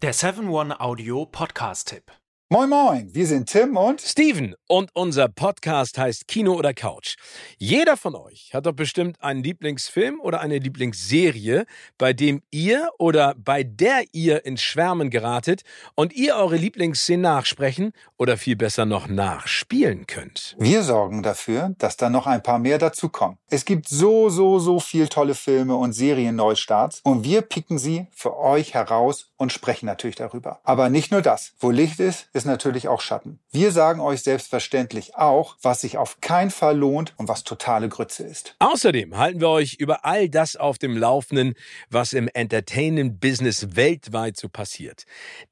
Der 0.01 0.13
7-One 0.13 0.79
Audio 0.79 1.25
Podcast-Tipp. 1.25 2.13
Moin 2.47 2.69
Moin, 2.69 3.09
wir 3.11 3.25
sind 3.25 3.49
Tim 3.49 3.75
und 3.75 3.99
Steven 3.99 4.53
und 4.67 4.91
unser 4.93 5.27
Podcast 5.29 5.97
heißt 5.97 6.27
Kino 6.27 6.53
oder 6.53 6.75
Couch. 6.75 7.15
Jeder 7.57 7.97
von 7.97 8.13
euch 8.13 8.51
hat 8.53 8.67
doch 8.67 8.73
bestimmt 8.73 9.19
einen 9.19 9.41
Lieblingsfilm 9.41 10.19
oder 10.19 10.41
eine 10.41 10.59
Lieblingsserie, 10.59 11.65
bei 11.97 12.13
dem 12.13 12.43
ihr 12.51 12.89
oder 12.99 13.33
bei 13.35 13.63
der 13.63 14.03
ihr 14.11 14.45
ins 14.45 14.61
Schwärmen 14.61 15.09
geratet 15.09 15.63
und 15.95 16.13
ihr 16.13 16.35
eure 16.35 16.57
Lieblingsszenen 16.57 17.23
nachsprechen 17.23 17.93
oder 18.15 18.37
viel 18.37 18.55
besser 18.55 18.85
noch 18.85 19.07
nachspielen 19.07 20.05
könnt. 20.05 20.55
Wir 20.59 20.83
sorgen 20.83 21.23
dafür, 21.23 21.73
dass 21.79 21.97
da 21.97 22.11
noch 22.11 22.27
ein 22.27 22.43
paar 22.43 22.59
mehr 22.59 22.77
dazukommen. 22.77 23.39
Es 23.49 23.65
gibt 23.65 23.89
so, 23.89 24.29
so, 24.29 24.59
so 24.59 24.79
viel 24.79 25.07
tolle 25.07 25.33
Filme 25.33 25.77
und 25.77 25.93
Serien-Neustarts 25.93 27.01
und 27.03 27.23
wir 27.23 27.41
picken 27.41 27.79
sie 27.79 28.05
für 28.11 28.37
euch 28.37 28.75
heraus 28.75 29.31
und 29.37 29.51
sprechen 29.51 29.87
natürlich 29.87 30.15
darüber. 30.15 30.59
Aber 30.63 30.89
nicht 30.89 31.11
nur 31.11 31.23
das. 31.23 31.53
Wo 31.59 31.71
Licht 31.71 31.99
ist, 31.99 32.29
ist 32.35 32.45
natürlich 32.45 32.87
auch 32.89 33.01
Schatten. 33.01 33.39
Wir 33.51 33.71
sagen 33.71 34.01
euch 34.01 34.21
selbstverständlich 34.21 35.15
auch, 35.15 35.55
was 35.61 35.81
sich 35.81 35.97
auf 35.97 36.19
keinen 36.19 36.51
Fall 36.51 36.77
lohnt 36.77 37.13
und 37.17 37.29
was 37.29 37.43
totale 37.45 37.87
Grütze 37.87 38.23
ist. 38.23 38.55
Außerdem 38.59 39.17
halten 39.17 39.39
wir 39.39 39.49
euch 39.49 39.75
über 39.75 40.03
all 40.03 40.29
das 40.29 40.57
auf 40.57 40.77
dem 40.77 40.97
Laufenden, 40.97 41.55
was 41.89 42.13
im 42.13 42.27
Entertainment-Business 42.27 43.75
weltweit 43.75 44.37
so 44.37 44.49
passiert. 44.49 45.05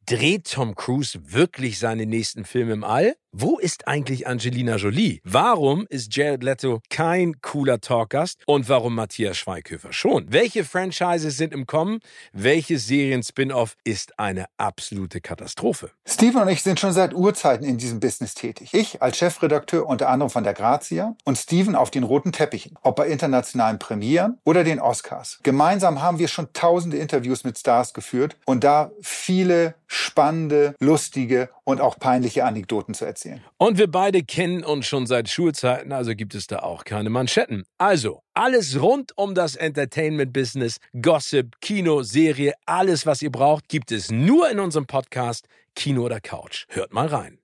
Dreht 0.06 0.52
Tom 0.52 0.76
Cruise 0.76 1.18
wirklich 1.24 1.80
seine 1.80 2.06
nächsten 2.06 2.44
Filme 2.44 2.74
im 2.74 2.84
All? 2.84 3.16
Wo 3.36 3.58
ist 3.58 3.88
eigentlich 3.88 4.28
Angelina 4.28 4.76
Jolie? 4.76 5.20
Warum 5.24 5.88
ist 5.90 6.16
Jared 6.16 6.44
Leto 6.44 6.82
kein 6.92 7.42
cooler 7.42 7.82
Talkgast 7.82 8.44
und 8.46 8.70
warum 8.70 8.94
Matthias 8.94 9.38
Schweighöfer 9.38 9.92
schon? 9.92 10.32
Welche 10.32 10.64
Franchises 10.64 11.38
sind 11.38 11.52
im 11.52 11.66
Kommen? 11.66 12.02
Welches 12.32 12.86
Serien-Spin-Off 12.86 13.76
ist 13.84 14.20
eine 14.20 14.46
absolute 14.58 15.20
Katastrophe? 15.20 15.90
Steven 16.06 16.44
und 16.44 16.50
ich 16.50 16.62
sind 16.74 16.80
schon 16.80 16.94
seit 16.94 17.14
Urzeiten 17.14 17.68
in 17.68 17.78
diesem 17.78 18.00
Business 18.00 18.34
tätig. 18.34 18.70
Ich 18.74 19.00
als 19.00 19.18
Chefredakteur 19.18 19.86
unter 19.86 20.10
anderem 20.10 20.32
von 20.32 20.44
der 20.44 20.56
Grazia 20.56 21.16
und 21.24 21.38
Steven 21.38 21.76
auf 21.76 21.92
den 21.92 22.02
roten 22.02 22.32
Teppichen, 22.32 22.80
ob 22.82 22.96
bei 22.96 23.10
internationalen 23.10 23.78
Premieren 23.78 24.40
oder 24.44 24.64
den 24.64 24.80
Oscars. 24.80 25.38
Gemeinsam 25.44 26.02
haben 26.02 26.18
wir 26.18 26.28
schon 26.28 26.52
tausende 26.54 26.98
Interviews 26.98 27.44
mit 27.44 27.60
Stars 27.60 27.94
geführt 27.94 28.38
und 28.48 28.64
da 28.64 28.90
viele 29.02 29.76
spannende, 29.94 30.76
lustige 30.80 31.50
und 31.64 31.80
auch 31.80 32.00
peinliche 32.00 32.46
Anekdoten 32.46 32.94
zu 32.94 33.06
erzählen. 33.06 33.42
Und 33.58 33.78
wir 33.78 33.90
beide 33.90 34.24
kennen 34.24 34.64
uns 34.64 34.88
schon 34.88 35.06
seit 35.06 35.30
Schulzeiten, 35.30 35.92
also 35.92 36.16
gibt 36.16 36.36
es 36.36 36.48
da 36.48 36.60
auch 36.60 36.84
keine 36.84 37.10
Manschetten. 37.10 37.64
Also, 37.78 38.22
alles 38.34 38.82
rund 38.82 39.16
um 39.18 39.36
das 39.36 39.56
Entertainment-Business, 39.56 40.78
Gossip, 41.00 41.62
Kino, 41.62 42.02
Serie, 42.02 42.54
alles, 42.66 43.06
was 43.06 43.22
ihr 43.22 43.32
braucht, 43.32 43.70
gibt 43.70 43.92
es 43.92 44.12
nur 44.12 44.50
in 44.50 44.60
unserem 44.60 44.88
Podcast 44.88 45.48
Kino 45.76 46.04
oder 46.04 46.20
Couch. 46.20 46.66
Hört 46.70 46.94
mal 46.94 47.08
rein. 47.08 47.43